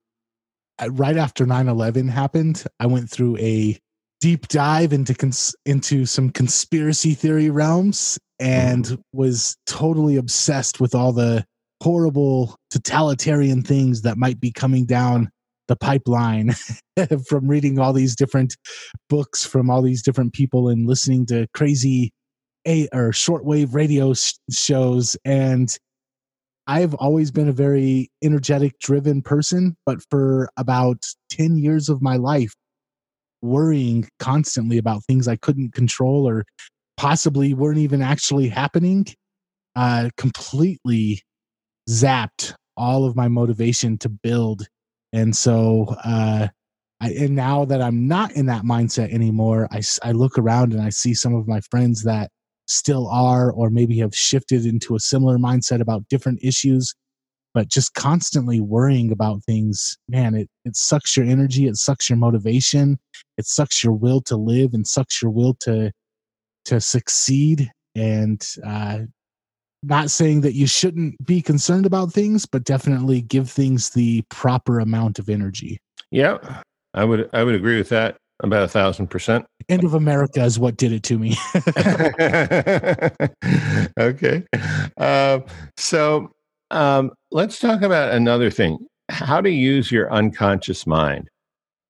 uh, 0.82 0.90
right 0.92 1.18
after 1.18 1.46
9 1.46 1.68
11 1.68 2.08
happened, 2.08 2.64
I 2.80 2.88
went 2.88 3.10
through 3.10 3.38
a 3.38 3.78
deep 4.20 4.48
dive 4.48 4.94
into 4.94 5.14
cons- 5.14 5.56
into 5.66 6.06
some 6.06 6.30
conspiracy 6.30 7.14
theory 7.14 7.50
realms 7.50 8.20
and 8.40 8.86
mm. 8.86 9.00
was 9.14 9.58
totally 9.66 10.16
obsessed 10.16 10.80
with 10.80 10.94
all 10.94 11.12
the 11.12 11.44
horrible 11.82 12.56
totalitarian 12.70 13.64
things 13.64 14.04
that 14.04 14.18
might 14.18 14.40
be 14.40 14.52
coming 14.52 14.86
down 14.86 15.30
the 15.68 15.76
pipeline 15.76 16.54
from 17.28 17.48
reading 17.48 17.80
all 17.80 17.94
these 17.94 18.16
different 18.16 18.56
books 19.10 19.46
from 19.46 19.70
all 19.70 19.82
these 19.82 20.04
different 20.04 20.34
people 20.34 20.70
and 20.70 20.86
listening 20.86 21.26
to 21.26 21.48
crazy 21.54 22.12
a 22.68 22.88
or 22.94 23.12
shortwave 23.12 23.74
radio 23.74 24.14
sh- 24.14 24.34
shows 24.52 25.18
and 25.26 25.78
I've 26.68 26.94
always 26.96 27.32
been 27.32 27.50
a 27.50 27.54
very 27.54 28.10
energetic 28.24 28.80
driven 28.80 29.22
person 29.22 29.76
but 29.86 30.00
for 30.10 30.50
about 30.58 31.04
10 31.32 31.58
years 31.58 31.90
of 31.90 32.02
my 32.02 32.18
life 32.18 32.54
worrying 33.42 34.08
constantly 34.20 34.78
about 34.78 35.04
things 35.06 35.28
I 35.28 35.36
couldn't 35.36 35.74
control 35.74 36.28
or 36.28 36.46
possibly 36.98 37.54
weren't 37.54 37.80
even 37.80 38.02
actually 38.02 38.50
happening 38.50 39.06
uh 39.76 40.10
completely 40.18 41.22
zapped 41.90 42.54
all 42.78 43.06
of 43.06 43.16
my 43.16 43.28
motivation 43.28 43.98
to 44.00 44.10
build. 44.10 44.68
And 45.14 45.36
so 45.36 45.96
uh 46.04 46.48
I, 47.02 47.10
and 47.14 47.36
now 47.36 47.66
that 47.66 47.82
I'm 47.82 48.08
not 48.08 48.32
in 48.34 48.46
that 48.46 48.62
mindset 48.62 49.12
anymore, 49.12 49.68
I, 49.72 49.82
I 50.04 50.12
look 50.12 50.38
around 50.38 50.72
and 50.72 50.82
I 50.82 50.90
see 50.90 51.16
some 51.16 51.34
of 51.34 51.48
my 51.48 51.60
friends 51.72 52.04
that 52.04 52.30
still 52.72 53.08
are, 53.10 53.52
or 53.52 53.70
maybe 53.70 53.98
have 54.00 54.16
shifted 54.16 54.66
into 54.66 54.96
a 54.96 55.00
similar 55.00 55.38
mindset 55.38 55.82
about 55.82 56.08
different 56.10 56.40
issues, 56.42 56.94
but 57.54 57.68
just 57.68 57.94
constantly 57.94 58.60
worrying 58.60 59.12
about 59.12 59.44
things, 59.44 59.98
man, 60.08 60.36
it, 60.36 60.50
it 60.66 60.76
sucks 60.76 61.18
your 61.18 61.26
energy, 61.26 61.68
it 61.68 61.76
sucks 61.76 62.10
your 62.10 62.18
motivation, 62.18 62.98
it 63.38 63.46
sucks 63.46 63.84
your 63.84 63.94
will 63.94 64.22
to 64.22 64.38
live 64.38 64.74
and 64.74 64.88
sucks 64.88 65.22
your 65.22 65.32
will 65.32 65.54
to 65.62 65.92
to 66.66 66.80
succeed. 66.80 67.72
And 67.96 68.46
uh 68.66 69.00
not 69.84 70.12
saying 70.12 70.42
that 70.42 70.54
you 70.54 70.68
shouldn't 70.68 71.26
be 71.26 71.42
concerned 71.42 71.86
about 71.86 72.14
things, 72.14 72.46
but 72.46 72.64
definitely 72.64 73.22
give 73.22 73.50
things 73.50 73.90
the 73.90 74.22
proper 74.30 74.80
amount 74.80 75.18
of 75.18 75.28
energy. 75.28 75.80
Yeah, 76.12 76.62
I 76.94 77.04
would 77.04 77.30
I 77.34 77.44
would 77.44 77.56
agree 77.56 77.78
with 77.78 77.90
that 77.90 78.18
about 78.42 78.64
a 78.64 78.68
thousand 78.68 79.08
percent. 79.08 79.46
End 79.70 79.84
of 79.84 79.94
America 79.94 80.44
is 80.44 80.60
what 80.60 80.78
did 80.78 80.92
it 80.92 81.04
to 81.04 81.18
me. 81.18 81.38
okay, 84.00 84.44
uh, 84.98 85.40
so 85.78 86.32
um, 86.72 87.12
let's 87.32 87.60
talk 87.60 87.82
about 87.82 88.14
another 88.14 88.50
thing: 88.50 88.78
how 89.10 89.42
to 89.42 89.50
use 89.50 89.92
your 89.92 90.12
unconscious 90.12 90.86
mind. 90.86 91.30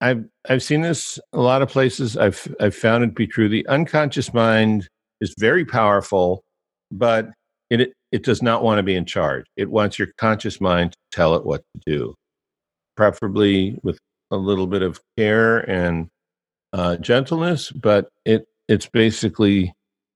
I've 0.01 0.25
I've 0.49 0.63
seen 0.63 0.81
this 0.81 1.19
a 1.33 1.39
lot 1.39 1.61
of 1.61 1.69
places. 1.69 2.17
I've 2.17 2.53
I've 2.59 2.75
found 2.75 3.03
it 3.03 3.07
to 3.07 3.13
be 3.13 3.27
true. 3.27 3.47
The 3.47 3.65
unconscious 3.67 4.33
mind 4.33 4.89
is 5.21 5.33
very 5.37 5.63
powerful, 5.63 6.43
but 6.91 7.29
it 7.69 7.93
it 8.11 8.23
does 8.23 8.41
not 8.41 8.63
want 8.63 8.79
to 8.79 8.83
be 8.83 8.95
in 8.95 9.05
charge. 9.05 9.45
It 9.55 9.69
wants 9.69 9.99
your 9.99 10.09
conscious 10.17 10.59
mind 10.59 10.91
to 10.91 10.97
tell 11.11 11.35
it 11.35 11.45
what 11.45 11.61
to 11.75 11.81
do, 11.85 12.15
preferably 12.97 13.77
with 13.83 13.99
a 14.31 14.37
little 14.37 14.67
bit 14.67 14.81
of 14.81 14.99
care 15.17 15.59
and 15.69 16.07
uh, 16.73 16.97
gentleness, 16.97 17.71
but 17.71 18.09
it 18.25 18.45
it's 18.67 18.87
basically 18.87 19.73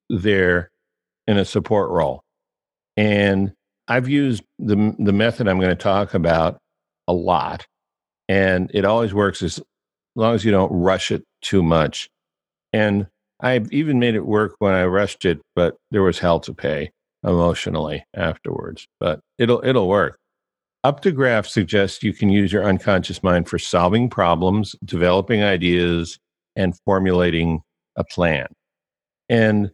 there 0.10 0.72
in 1.28 1.38
a 1.38 1.46
support 1.46 1.90
role. 1.92 2.22
And 2.98 3.54
I've 3.88 4.08
used 4.08 4.44
the 4.60 4.96
the 4.98 5.14
method 5.14 5.48
I'm 5.48 5.60
going 5.60 5.70
to 5.70 5.76
talk 5.76 6.14
about 6.14 6.60
a 7.08 7.14
lot, 7.14 7.66
and 8.30 8.72
it 8.74 8.86
always 8.86 9.14
works 9.14 9.42
as 9.42 9.62
long 10.16 10.34
as 10.34 10.46
you 10.46 10.52
don't 10.52 10.72
rush 10.72 11.12
it 11.12 11.24
too 11.42 11.62
much. 11.62 12.10
And 12.74 13.08
I've 13.42 13.72
even 13.72 14.00
made 14.00 14.16
it 14.16 14.26
work 14.26 14.56
when 14.60 14.74
I 14.74 14.86
rushed 14.86 15.26
it, 15.26 15.42
but 15.56 15.76
there 15.92 16.04
was 16.04 16.20
hell 16.20 16.40
to 16.42 16.54
pay 16.54 16.92
emotionally 17.24 18.06
afterwards. 18.16 18.88
But 19.00 19.20
it'll 19.38 19.64
it'll 19.66 19.90
work. 19.90 20.18
Updegraff 20.86 21.48
suggests 21.48 22.04
you 22.04 22.14
can 22.14 22.30
use 22.30 22.54
your 22.54 22.64
unconscious 22.64 23.24
mind 23.24 23.50
for 23.50 23.58
solving 23.58 24.08
problems, 24.10 24.76
developing 24.86 25.44
ideas, 25.44 26.20
and 26.56 26.78
formulating 26.86 27.62
a 27.96 28.04
plan. 28.04 28.48
And 29.30 29.72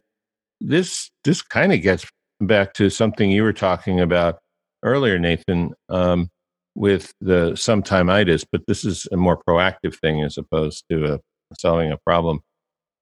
this 0.60 1.10
this 1.24 1.42
kind 1.42 1.72
of 1.72 1.82
gets 1.82 2.06
back 2.40 2.74
to 2.74 2.90
something 2.90 3.30
you 3.30 3.42
were 3.42 3.52
talking 3.52 4.00
about 4.00 4.38
earlier, 4.82 5.18
Nathan, 5.18 5.74
um, 5.88 6.28
with 6.74 7.12
the 7.20 7.54
sometimes 7.56 8.44
but 8.50 8.62
this 8.66 8.84
is 8.84 9.06
a 9.12 9.16
more 9.16 9.40
proactive 9.48 9.96
thing 10.00 10.22
as 10.22 10.38
opposed 10.38 10.84
to 10.90 11.14
a, 11.14 11.20
solving 11.58 11.92
a 11.92 11.98
problem. 11.98 12.40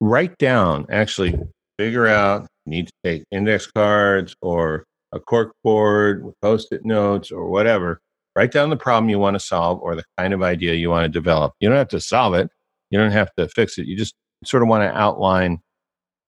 Write 0.01 0.37
down, 0.39 0.87
actually 0.91 1.39
figure 1.79 2.07
out, 2.07 2.47
need 2.67 2.87
to 2.87 2.93
take 3.05 3.25
index 3.31 3.67
cards 3.67 4.35
or 4.41 4.85
a 5.13 5.21
cork 5.21 5.53
board 5.65 6.25
with 6.25 6.35
post-it 6.41 6.85
notes 6.85 7.31
or 7.31 7.49
whatever 7.49 8.01
write 8.37 8.53
down 8.53 8.71
the 8.71 8.77
problem 8.77 9.09
you 9.09 9.19
want 9.19 9.35
to 9.35 9.41
solve 9.41 9.81
or 9.83 9.97
the 9.97 10.05
kind 10.17 10.33
of 10.33 10.43
idea 10.43 10.75
you 10.75 10.91
want 10.91 11.05
to 11.05 11.09
develop 11.09 11.53
you 11.61 11.69
don't 11.69 11.79
have 11.79 11.89
to 11.89 12.01
solve 12.01 12.35
it 12.35 12.51
you 12.91 12.99
don't 12.99 13.13
have 13.13 13.33
to 13.39 13.49
fix 13.49 13.79
it. 13.79 13.87
You 13.87 13.97
just 13.97 14.15
sort 14.45 14.63
of 14.63 14.69
want 14.69 14.83
to 14.83 14.99
outline 14.99 15.59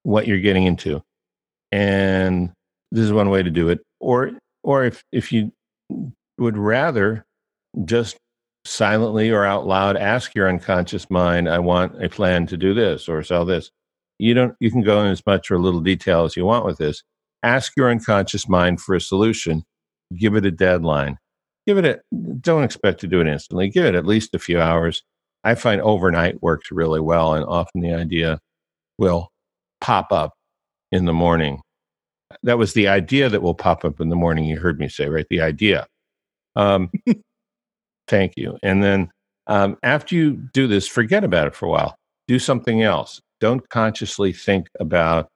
what 0.03 0.27
you're 0.27 0.41
getting 0.41 0.65
into. 0.65 1.03
And 1.71 2.53
this 2.91 3.05
is 3.05 3.13
one 3.13 3.31
way 3.31 3.43
to 3.43 3.51
do 3.51 3.69
it. 3.69 3.81
Or 4.01 4.33
or 4.63 4.85
if 4.85 5.03
if 5.13 5.33
you 5.33 5.53
would 6.39 6.57
rather 6.57 7.25
just 7.85 8.17
silently 8.65 9.31
or 9.31 9.45
out 9.45 9.67
loud 9.67 9.97
ask 9.97 10.37
your 10.37 10.49
unconscious 10.49 11.11
mind 11.11 11.49
i 11.49 11.59
want 11.59 12.01
a 12.01 12.09
plan 12.09 12.47
to 12.47 12.57
do 12.57 12.73
this 12.73 13.09
or 13.09 13.21
sell 13.21 13.45
this 13.45 13.73
you 14.23 14.35
don't 14.35 14.55
you 14.61 14.71
can 14.71 14.83
go 14.83 15.03
in 15.03 15.09
as 15.09 15.25
much 15.27 15.51
or 15.51 15.59
little 15.59 15.81
detail 15.81 16.25
as 16.25 16.37
you 16.37 16.45
want 16.45 16.65
with 16.65 16.79
this. 16.79 17.03
Ask 17.43 17.73
your 17.77 17.91
unconscious 17.91 18.49
mind 18.49 18.81
for 18.81 18.95
a 18.95 19.01
solution. 19.01 19.65
Give 20.17 20.37
it 20.37 20.47
a 20.47 20.53
deadline. 20.53 21.19
Give 21.67 21.77
it 21.77 21.85
a 21.85 22.01
don't 22.41 22.63
expect 22.63 23.01
to 23.01 23.09
do 23.09 23.21
it 23.21 23.27
instantly. 23.27 23.69
Give 23.69 23.85
it 23.85 23.97
at 23.97 24.07
least 24.07 24.35
a 24.35 24.39
few 24.39 24.61
hours 24.61 25.03
i 25.45 25.55
find 25.55 25.81
overnight 25.81 26.43
works 26.43 26.71
really 26.71 27.01
well 27.01 27.35
and 27.35 27.45
often 27.47 27.81
the 27.81 27.93
idea 27.93 28.39
will 28.99 29.31
pop 29.81 30.13
up 30.13 30.35
in 30.93 31.07
the 31.07 31.13
morning. 31.13 31.61
That 32.43 32.59
was 32.59 32.75
the 32.75 32.89
idea 32.89 33.29
that 33.29 33.43
will 33.43 33.55
pop 33.55 33.85
up 33.85 34.01
in 34.01 34.09
the 34.09 34.17
morning 34.17 34.45
you 34.45 34.59
heard 34.59 34.79
me 34.79 34.89
say 34.89 35.09
right? 35.09 35.27
The 35.29 35.41
idea. 35.41 35.87
Um, 36.55 36.91
thank 38.09 38.35
you. 38.37 38.59
And 38.63 38.83
then 38.83 39.11
um, 39.49 39.77
after 39.83 40.15
you 40.15 40.33
do 40.53 40.67
this 40.67 40.87
forget 40.87 41.25
about 41.25 41.47
it 41.47 41.55
for 41.55 41.67
a 41.67 41.71
while. 41.71 41.97
Do 42.29 42.39
something 42.39 42.83
else. 42.83 43.21
Don't 43.41 43.69
consciously 43.69 44.33
think 44.33 44.69
about 44.79 45.29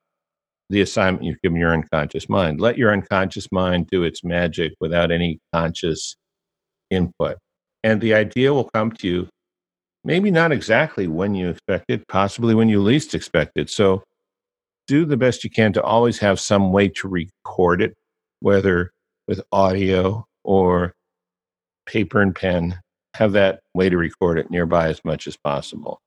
the 0.71 0.81
assignment 0.81 1.25
you've 1.25 1.41
given 1.43 1.59
your 1.59 1.73
unconscious 1.73 2.29
mind. 2.29 2.61
Let 2.61 2.79
your 2.79 2.93
unconscious 2.93 3.49
mind 3.51 3.89
do 3.91 4.05
its 4.05 4.23
magic 4.23 4.75
without 4.81 5.11
any 5.11 5.41
conscious 5.53 6.17
input. 6.91 7.39
And 7.83 8.01
the 8.01 8.15
idea 8.15 8.53
will 8.53 8.71
come 8.73 8.93
to 8.93 9.09
you, 9.09 9.29
maybe 10.07 10.31
not 10.31 10.53
exactly 10.53 11.09
when 11.09 11.35
you 11.35 11.51
expect 11.51 11.87
it, 11.89 12.07
possibly 12.09 12.55
when 12.55 12.69
you 12.69 12.81
least 12.81 13.13
expect 13.13 13.53
it. 13.57 13.69
So 13.69 14.05
do 14.87 15.05
the 15.05 15.17
best 15.17 15.43
you 15.43 15.51
can 15.51 15.73
to 15.73 15.83
always 15.83 16.21
have 16.21 16.39
some 16.39 16.73
way 16.73 16.89
to 16.89 17.09
record 17.09 17.83
it, 17.83 17.95
whether 18.39 18.93
with 19.27 19.43
audio 19.51 20.25
or 20.45 20.93
paper 21.87 22.23
and 22.23 22.35
pen. 22.35 22.79
Have 23.15 23.33
that 23.33 23.61
way 23.75 23.89
to 23.89 23.97
record 23.97 24.39
it 24.39 24.51
nearby 24.51 24.89
as 24.89 25.01
much 25.05 25.27
as 25.27 25.37
possible. 25.37 25.99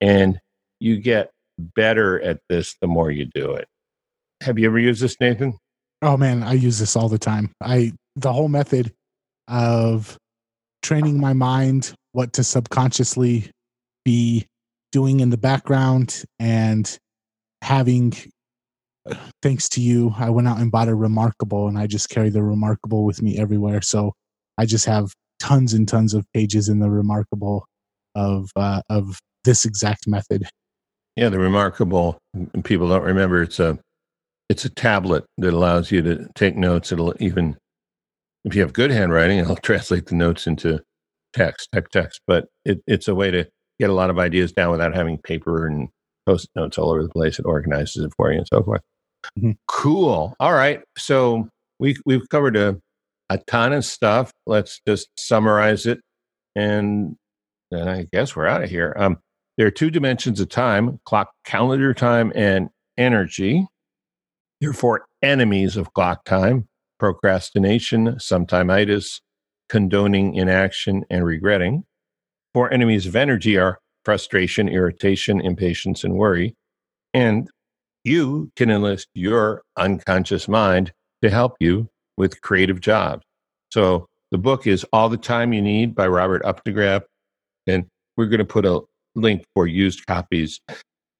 And 0.00 0.40
you 0.80 0.98
get 0.98 1.30
better 1.58 2.20
at 2.20 2.40
this 2.48 2.74
the 2.80 2.88
more 2.88 3.10
you 3.10 3.26
do 3.26 3.52
it. 3.52 3.68
Have 4.42 4.58
you 4.58 4.66
ever 4.66 4.78
used 4.78 5.02
this, 5.02 5.16
Nathan? 5.20 5.56
Oh 6.02 6.16
man, 6.16 6.42
I 6.42 6.54
use 6.54 6.78
this 6.78 6.96
all 6.96 7.08
the 7.08 7.18
time. 7.18 7.52
I 7.62 7.92
the 8.16 8.32
whole 8.32 8.48
method 8.48 8.92
of 9.48 10.16
training 10.82 11.20
my 11.20 11.32
mind 11.32 11.94
what 12.12 12.32
to 12.32 12.44
subconsciously 12.44 13.50
be 14.04 14.46
doing 14.92 15.20
in 15.20 15.30
the 15.30 15.36
background 15.36 16.24
and 16.38 16.98
having 17.62 18.14
thanks 19.42 19.68
to 19.68 19.80
you 19.80 20.14
i 20.18 20.30
went 20.30 20.48
out 20.48 20.58
and 20.58 20.70
bought 20.70 20.88
a 20.88 20.94
remarkable 20.94 21.68
and 21.68 21.78
i 21.78 21.86
just 21.86 22.08
carry 22.08 22.28
the 22.28 22.42
remarkable 22.42 23.04
with 23.04 23.22
me 23.22 23.38
everywhere 23.38 23.80
so 23.80 24.12
i 24.58 24.64
just 24.64 24.84
have 24.84 25.12
tons 25.38 25.74
and 25.74 25.88
tons 25.88 26.14
of 26.14 26.24
pages 26.32 26.68
in 26.68 26.80
the 26.80 26.90
remarkable 26.90 27.66
of 28.14 28.50
uh, 28.56 28.80
of 28.88 29.18
this 29.44 29.64
exact 29.64 30.08
method 30.08 30.48
yeah 31.16 31.28
the 31.28 31.38
remarkable 31.38 32.18
people 32.64 32.88
don't 32.88 33.04
remember 33.04 33.42
it's 33.42 33.60
a 33.60 33.78
it's 34.48 34.64
a 34.64 34.70
tablet 34.70 35.24
that 35.38 35.52
allows 35.52 35.90
you 35.90 36.02
to 36.02 36.28
take 36.34 36.56
notes. 36.56 36.92
It'll 36.92 37.14
even, 37.20 37.56
if 38.46 38.54
you 38.54 38.62
have 38.62 38.72
good 38.72 38.90
handwriting, 38.90 39.38
it'll 39.40 39.56
translate 39.56 40.06
the 40.06 40.14
notes 40.14 40.46
into 40.46 40.80
text, 41.34 41.68
type 41.72 41.88
text. 41.88 42.22
But 42.26 42.46
it, 42.64 42.80
it's 42.86 43.08
a 43.08 43.14
way 43.14 43.30
to 43.30 43.46
get 43.78 43.90
a 43.90 43.94
lot 43.94 44.08
of 44.08 44.18
ideas 44.18 44.52
down 44.52 44.70
without 44.70 44.94
having 44.94 45.18
paper 45.18 45.66
and 45.66 45.88
post 46.24 46.48
notes 46.56 46.78
all 46.78 46.90
over 46.90 47.02
the 47.02 47.10
place. 47.10 47.38
It 47.38 47.44
organizes 47.44 48.04
it 48.04 48.12
for 48.16 48.32
you 48.32 48.38
and 48.38 48.46
so 48.50 48.62
forth. 48.62 48.80
Mm-hmm. 49.38 49.52
Cool. 49.68 50.34
All 50.40 50.54
right. 50.54 50.80
So 50.96 51.48
we 51.78 51.96
we've 52.06 52.28
covered 52.30 52.56
a 52.56 52.80
a 53.28 53.38
ton 53.38 53.72
of 53.72 53.84
stuff. 53.84 54.30
Let's 54.46 54.80
just 54.86 55.08
summarize 55.18 55.84
it, 55.84 55.98
and 56.54 57.16
then 57.72 57.88
I 57.88 58.06
guess 58.12 58.36
we're 58.36 58.46
out 58.46 58.62
of 58.62 58.70
here. 58.70 58.94
Um, 58.96 59.18
There 59.58 59.66
are 59.66 59.72
two 59.72 59.90
dimensions 59.90 60.38
of 60.40 60.48
time 60.48 61.00
clock 61.04 61.30
calendar 61.44 61.92
time 61.92 62.32
and 62.36 62.68
energy. 62.96 63.66
There 64.60 64.70
are 64.70 64.74
four 64.74 65.06
enemies 65.22 65.76
of 65.76 65.92
clock 65.92 66.24
time 66.24 66.68
procrastination, 66.98 68.16
sometimitis, 68.16 69.20
condoning 69.68 70.34
inaction, 70.34 71.04
and 71.10 71.24
regretting. 71.24 71.84
Four 72.54 72.72
enemies 72.72 73.06
of 73.06 73.16
energy 73.16 73.58
are 73.58 73.78
frustration, 74.04 74.68
irritation, 74.68 75.40
impatience, 75.40 76.04
and 76.04 76.14
worry. 76.14 76.54
And 77.12 77.48
you 78.04 78.50
can 78.56 78.70
enlist 78.70 79.08
your 79.14 79.62
unconscious 79.76 80.46
mind 80.48 80.92
to 81.22 81.30
help 81.30 81.56
you 81.60 81.88
with 82.16 82.40
creative 82.40 82.80
jobs. 82.80 83.24
So 83.70 84.06
the 84.30 84.38
book 84.38 84.66
is 84.66 84.84
All 84.92 85.08
the 85.08 85.16
Time 85.16 85.52
You 85.52 85.60
Need 85.60 85.94
by 85.94 86.06
Robert 86.06 86.42
Updegraff. 86.44 87.02
And 87.66 87.86
we're 88.16 88.26
going 88.26 88.38
to 88.38 88.44
put 88.44 88.64
a 88.64 88.80
link 89.14 89.44
for 89.54 89.66
used 89.66 90.06
copies 90.06 90.60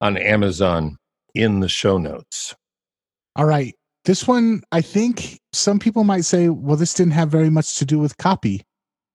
on 0.00 0.16
Amazon 0.16 0.96
in 1.34 1.60
the 1.60 1.68
show 1.68 1.98
notes. 1.98 2.54
All 3.34 3.44
right. 3.44 3.74
This 4.06 4.28
one, 4.28 4.62
I 4.70 4.82
think 4.82 5.40
some 5.52 5.80
people 5.80 6.04
might 6.04 6.24
say, 6.24 6.48
well, 6.48 6.76
this 6.76 6.94
didn't 6.94 7.14
have 7.14 7.28
very 7.28 7.50
much 7.50 7.76
to 7.78 7.84
do 7.84 7.98
with 7.98 8.16
copy. 8.18 8.62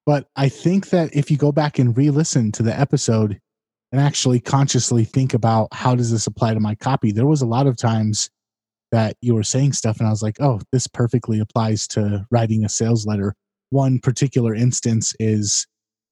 But 0.05 0.27
I 0.35 0.49
think 0.49 0.89
that 0.89 1.15
if 1.15 1.31
you 1.31 1.37
go 1.37 1.53
back 1.53 1.79
and 1.79 1.95
re 1.95 2.09
listen 2.09 2.51
to 2.53 2.63
the 2.63 2.77
episode 2.77 3.39
and 3.93 4.01
actually 4.01 4.41
consciously 4.41 5.05
think 5.05 5.33
about 5.33 5.69
how 5.71 5.95
does 5.95 6.11
this 6.11 6.27
apply 6.27 6.53
to 6.53 6.59
my 6.59 6.75
copy, 6.75 7.13
there 7.13 7.25
was 7.25 7.41
a 7.41 7.47
lot 7.47 7.67
of 7.67 7.77
times 7.77 8.29
that 8.91 9.15
you 9.21 9.33
were 9.33 9.43
saying 9.43 9.71
stuff 9.71 9.99
and 9.99 10.07
I 10.07 10.11
was 10.11 10.21
like, 10.21 10.41
oh, 10.41 10.59
this 10.73 10.87
perfectly 10.87 11.39
applies 11.39 11.87
to 11.89 12.25
writing 12.29 12.65
a 12.65 12.69
sales 12.69 13.05
letter. 13.05 13.33
One 13.69 13.99
particular 13.99 14.53
instance 14.53 15.15
is 15.19 15.67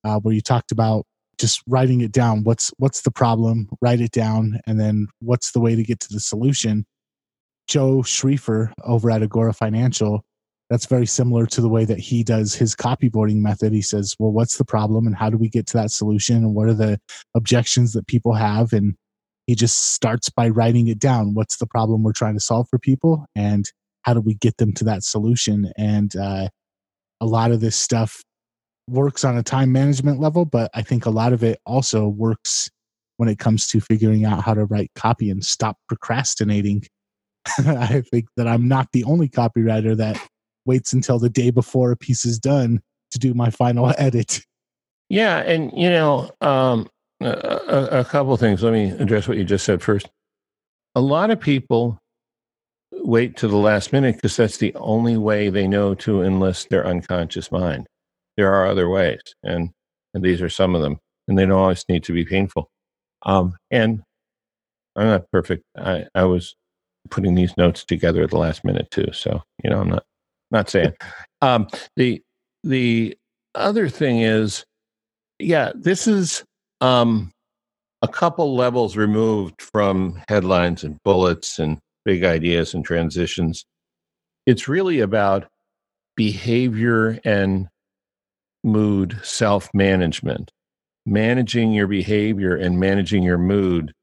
uh, 0.05 0.19
where 0.21 0.33
you 0.33 0.39
talked 0.39 0.71
about 0.71 1.05
just 1.37 1.61
writing 1.67 1.99
it 1.99 2.13
down. 2.13 2.43
What's 2.45 2.71
what's 2.77 3.01
the 3.01 3.11
problem? 3.11 3.67
Write 3.81 3.99
it 3.99 4.11
down, 4.11 4.61
and 4.65 4.79
then 4.79 5.07
what's 5.19 5.51
the 5.51 5.59
way 5.59 5.75
to 5.75 5.83
get 5.83 5.99
to 6.01 6.13
the 6.13 6.21
solution? 6.21 6.85
Joe 7.69 7.99
Schriefer 7.99 8.73
over 8.83 9.11
at 9.11 9.21
Agora 9.21 9.53
Financial, 9.53 10.25
that's 10.71 10.87
very 10.87 11.05
similar 11.05 11.45
to 11.45 11.61
the 11.61 11.69
way 11.69 11.85
that 11.85 11.99
he 11.99 12.23
does 12.23 12.55
his 12.55 12.75
copyboarding 12.75 13.37
method. 13.37 13.73
He 13.73 13.83
says, 13.83 14.15
well, 14.17 14.31
what's 14.31 14.57
the 14.57 14.65
problem 14.65 15.05
and 15.05 15.15
how 15.15 15.29
do 15.29 15.37
we 15.37 15.49
get 15.49 15.67
to 15.67 15.77
that 15.77 15.91
solution 15.91 16.37
and 16.37 16.55
what 16.55 16.67
are 16.67 16.73
the 16.73 16.99
objections 17.35 17.93
that 17.93 18.07
people 18.07 18.33
have? 18.33 18.73
And 18.73 18.95
he 19.45 19.53
just 19.53 19.93
starts 19.93 20.29
by 20.29 20.49
writing 20.49 20.87
it 20.87 20.99
down. 20.99 21.35
What's 21.35 21.57
the 21.57 21.67
problem 21.67 22.03
we're 22.03 22.11
trying 22.11 22.33
to 22.33 22.39
solve 22.39 22.67
for 22.69 22.79
people 22.79 23.25
and 23.35 23.65
how 24.01 24.15
do 24.15 24.21
we 24.21 24.33
get 24.33 24.57
them 24.57 24.73
to 24.73 24.83
that 24.85 25.03
solution? 25.03 25.71
And 25.77 26.15
uh, 26.15 26.49
a 27.21 27.25
lot 27.25 27.51
of 27.51 27.61
this 27.61 27.75
stuff 27.75 28.23
works 28.87 29.23
on 29.23 29.37
a 29.37 29.43
time 29.43 29.71
management 29.71 30.19
level, 30.19 30.45
but 30.45 30.71
I 30.73 30.81
think 30.81 31.05
a 31.05 31.11
lot 31.11 31.33
of 31.33 31.43
it 31.43 31.59
also 31.67 32.07
works 32.07 32.69
when 33.17 33.29
it 33.29 33.37
comes 33.37 33.67
to 33.67 33.79
figuring 33.79 34.25
out 34.25 34.43
how 34.43 34.55
to 34.55 34.65
write 34.65 34.91
copy 34.95 35.29
and 35.29 35.45
stop 35.45 35.77
procrastinating 35.87 36.83
I 37.57 38.01
think 38.01 38.25
that 38.37 38.47
I'm 38.47 38.67
not 38.67 38.89
the 38.91 39.03
only 39.03 39.29
copywriter 39.29 39.95
that 39.97 40.19
waits 40.65 40.93
until 40.93 41.19
the 41.19 41.29
day 41.29 41.49
before 41.49 41.91
a 41.91 41.97
piece 41.97 42.25
is 42.25 42.39
done 42.39 42.81
to 43.11 43.19
do 43.19 43.33
my 43.33 43.49
final 43.49 43.93
edit. 43.97 44.41
Yeah, 45.09 45.37
and 45.37 45.71
you 45.75 45.89
know, 45.89 46.29
um, 46.41 46.87
a, 47.21 47.99
a 47.99 48.05
couple 48.05 48.35
things. 48.37 48.63
Let 48.63 48.73
me 48.73 48.91
address 48.91 49.27
what 49.27 49.37
you 49.37 49.43
just 49.43 49.65
said 49.65 49.81
first. 49.81 50.09
A 50.95 51.01
lot 51.01 51.31
of 51.31 51.39
people 51.39 51.99
wait 52.91 53.37
to 53.37 53.47
the 53.47 53.57
last 53.57 53.93
minute 53.93 54.15
because 54.15 54.35
that's 54.35 54.57
the 54.57 54.73
only 54.75 55.17
way 55.17 55.49
they 55.49 55.67
know 55.67 55.95
to 55.95 56.21
enlist 56.21 56.69
their 56.69 56.85
unconscious 56.85 57.51
mind. 57.51 57.87
There 58.37 58.53
are 58.53 58.67
other 58.67 58.89
ways, 58.89 59.21
and 59.43 59.71
and 60.13 60.23
these 60.23 60.41
are 60.41 60.49
some 60.49 60.75
of 60.75 60.81
them, 60.81 60.99
and 61.27 61.37
they 61.37 61.45
don't 61.45 61.59
always 61.59 61.85
need 61.89 62.03
to 62.03 62.13
be 62.13 62.25
painful. 62.25 62.69
Um, 63.23 63.55
and 63.69 64.01
I'm 64.95 65.07
not 65.07 65.31
perfect. 65.31 65.63
I, 65.77 66.05
I 66.15 66.23
was 66.23 66.55
putting 67.09 67.35
these 67.35 67.55
notes 67.57 67.83
together 67.83 68.23
at 68.23 68.29
the 68.29 68.37
last 68.37 68.63
minute 68.63 68.89
too. 68.91 69.07
So 69.13 69.41
you 69.63 69.69
know, 69.69 69.81
I'm 69.81 69.89
not 69.89 70.03
not 70.51 70.69
saying. 70.69 70.93
Um, 71.41 71.69
the 71.95 72.21
the 72.65 73.17
other 73.55 73.87
thing 73.87 74.19
is, 74.19 74.65
yeah, 75.39 75.71
this 75.73 76.05
is 76.05 76.43
um, 76.81 77.31
a 78.01 78.07
couple 78.07 78.55
levels 78.55 78.97
removed 78.97 79.61
from 79.61 80.21
headlines 80.27 80.83
and 80.83 80.97
bullets 81.03 81.59
and 81.59 81.79
big 82.05 82.23
ideas 82.23 82.73
and 82.73 82.83
transitions. 82.83 83.65
It's 84.45 84.67
really 84.67 84.99
about 84.99 85.47
behavior 86.15 87.19
and 87.23 87.67
mood 88.63 89.19
self 89.23 89.69
management, 89.73 90.51
managing 91.05 91.71
your 91.71 91.87
behavior 91.87 92.55
and 92.55 92.79
managing 92.79 93.23
your 93.23 93.37
mood 93.37 93.93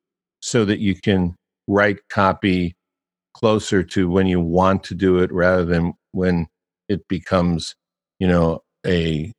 so 0.41 0.65
that 0.65 0.79
you 0.79 0.95
can 0.95 1.35
write 1.67 1.99
copy 2.09 2.76
closer 3.37 3.83
to 3.83 4.09
when 4.09 4.27
you 4.27 4.41
want 4.41 4.83
to 4.83 4.95
do 4.95 5.19
it 5.19 5.31
rather 5.31 5.65
than 5.65 5.93
when 6.13 6.47
it 6.89 7.07
becomes, 7.07 7.75
you 8.19 8.27
know, 8.27 8.63
a 8.87 9.31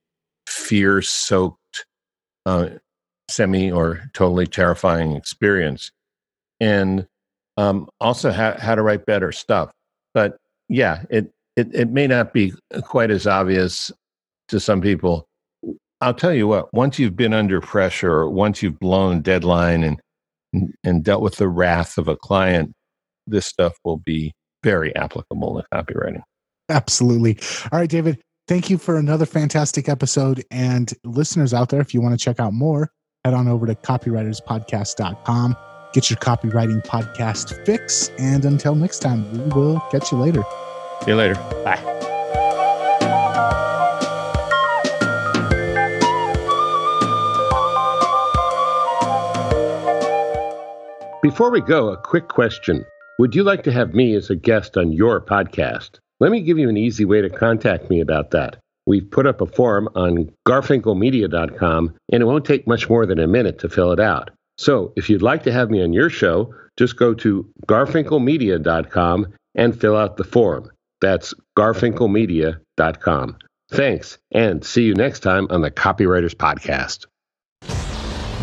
fear 0.48 1.02
soaked, 1.02 1.86
uh, 2.46 2.70
semi 3.28 3.72
or 3.72 4.04
totally 4.14 4.46
terrifying 4.46 5.14
experience. 5.14 5.92
And 6.60 7.08
um, 7.58 7.90
also 8.00 8.32
how, 8.32 8.56
how 8.60 8.76
to 8.76 8.84
write 8.84 9.08
better 9.08 9.32
stuff. 9.32 9.72
But 10.14 10.38
yeah, 10.70 11.04
it, 11.10 11.34
it, 11.56 11.74
it 11.74 11.90
may 11.90 12.06
not 12.06 12.34
be 12.34 12.54
quite 12.84 13.10
as 13.10 13.26
obvious 13.26 13.92
to 14.50 14.60
some 14.60 14.80
people. 14.80 15.28
I'll 16.02 16.14
tell 16.14 16.34
you 16.34 16.48
what, 16.48 16.72
once 16.72 17.00
you've 17.00 17.16
been 17.16 17.34
under 17.34 17.62
pressure, 17.62 18.30
once 18.30 18.62
you've 18.62 18.80
blown 18.80 19.22
deadline 19.22 19.84
and, 19.84 20.00
and 20.84 21.04
dealt 21.04 21.24
with 21.24 21.38
the 21.38 21.48
wrath 21.48 21.98
of 21.98 22.08
a 22.08 22.16
client, 22.16 22.74
this 23.28 23.46
stuff 23.46 23.74
will 23.84 23.98
be 23.98 24.34
very 24.64 24.96
applicable 24.96 25.62
to 25.62 25.68
copywriting. 25.76 26.22
Absolutely. 26.70 27.38
All 27.72 27.80
right, 27.80 27.90
David, 27.90 28.22
thank 28.48 28.70
you 28.70 28.78
for 28.78 28.98
another 28.98 29.26
fantastic 29.26 29.88
episode. 29.88 30.44
And 30.52 30.92
listeners 31.04 31.54
out 31.54 31.70
there, 31.70 31.82
if 31.82 31.94
you 31.94 32.02
want 32.02 32.18
to 32.18 32.24
check 32.24 32.40
out 32.40 32.54
more, 32.54 32.92
head 33.24 33.34
on 33.34 33.48
over 33.48 33.66
to 33.68 33.76
copywriterspodcast.com. 33.76 35.56
Get 35.94 36.10
your 36.10 36.18
copywriting 36.18 36.86
podcast 36.86 37.66
fix. 37.66 38.10
And 38.18 38.44
until 38.46 38.76
next 38.76 39.00
time, 39.00 39.32
we 39.32 39.50
will 39.54 39.80
catch 39.92 40.12
you 40.12 40.18
later. 40.18 40.44
See 41.04 41.12
you 41.12 41.16
later. 41.16 41.36
Bye. 41.64 41.94
Before 51.22 51.52
we 51.52 51.62
go, 51.62 51.90
a 51.90 51.98
quick 51.98 52.28
question. 52.28 52.86
Would 53.20 53.34
you 53.34 53.44
like 53.44 53.64
to 53.64 53.72
have 53.72 53.96
me 53.96 54.14
as 54.14 54.30
a 54.30 54.36
guest 54.36 54.78
on 54.78 54.92
your 54.92 55.20
podcast? 55.20 55.98
Let 56.20 56.32
me 56.32 56.42
give 56.42 56.60
you 56.60 56.70
an 56.70 56.78
easy 56.78 57.04
way 57.04 57.22
to 57.22 57.32
contact 57.32 57.90
me 57.90 58.00
about 58.00 58.30
that. 58.32 58.58
We've 58.86 59.10
put 59.10 59.26
up 59.26 59.42
a 59.42 59.48
form 59.48 59.90
on 59.96 60.32
garfinkelmedia.com, 60.48 61.96
and 62.12 62.22
it 62.22 62.26
won't 62.26 62.46
take 62.46 62.68
much 62.68 62.88
more 62.90 63.08
than 63.08 63.20
a 63.20 63.28
minute 63.28 63.58
to 63.60 63.70
fill 63.70 63.92
it 63.92 64.00
out. 64.00 64.30
So 64.60 64.94
if 64.96 65.10
you'd 65.10 65.24
like 65.24 65.42
to 65.44 65.52
have 65.52 65.72
me 65.72 65.82
on 65.82 65.94
your 65.94 66.12
show, 66.12 66.54
just 66.78 66.98
go 66.98 67.16
to 67.16 67.50
garfinkelmedia.com 67.66 69.34
and 69.56 69.82
fill 69.82 69.98
out 69.98 70.18
the 70.18 70.24
form. 70.24 70.72
That's 71.02 71.34
garfinkelmedia.com. 71.58 73.38
Thanks, 73.72 74.18
and 74.32 74.64
see 74.64 74.84
you 74.84 74.94
next 74.94 75.22
time 75.22 75.48
on 75.50 75.62
the 75.62 75.72
Copywriters 75.72 76.36
Podcast. 76.36 77.08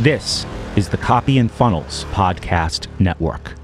This 0.03 0.45
is 0.77 0.89
the 0.89 0.97
Copy 0.97 1.39
and 1.39 1.51
Funnels 1.51 2.05
Podcast 2.07 2.89
Network. 2.99 3.55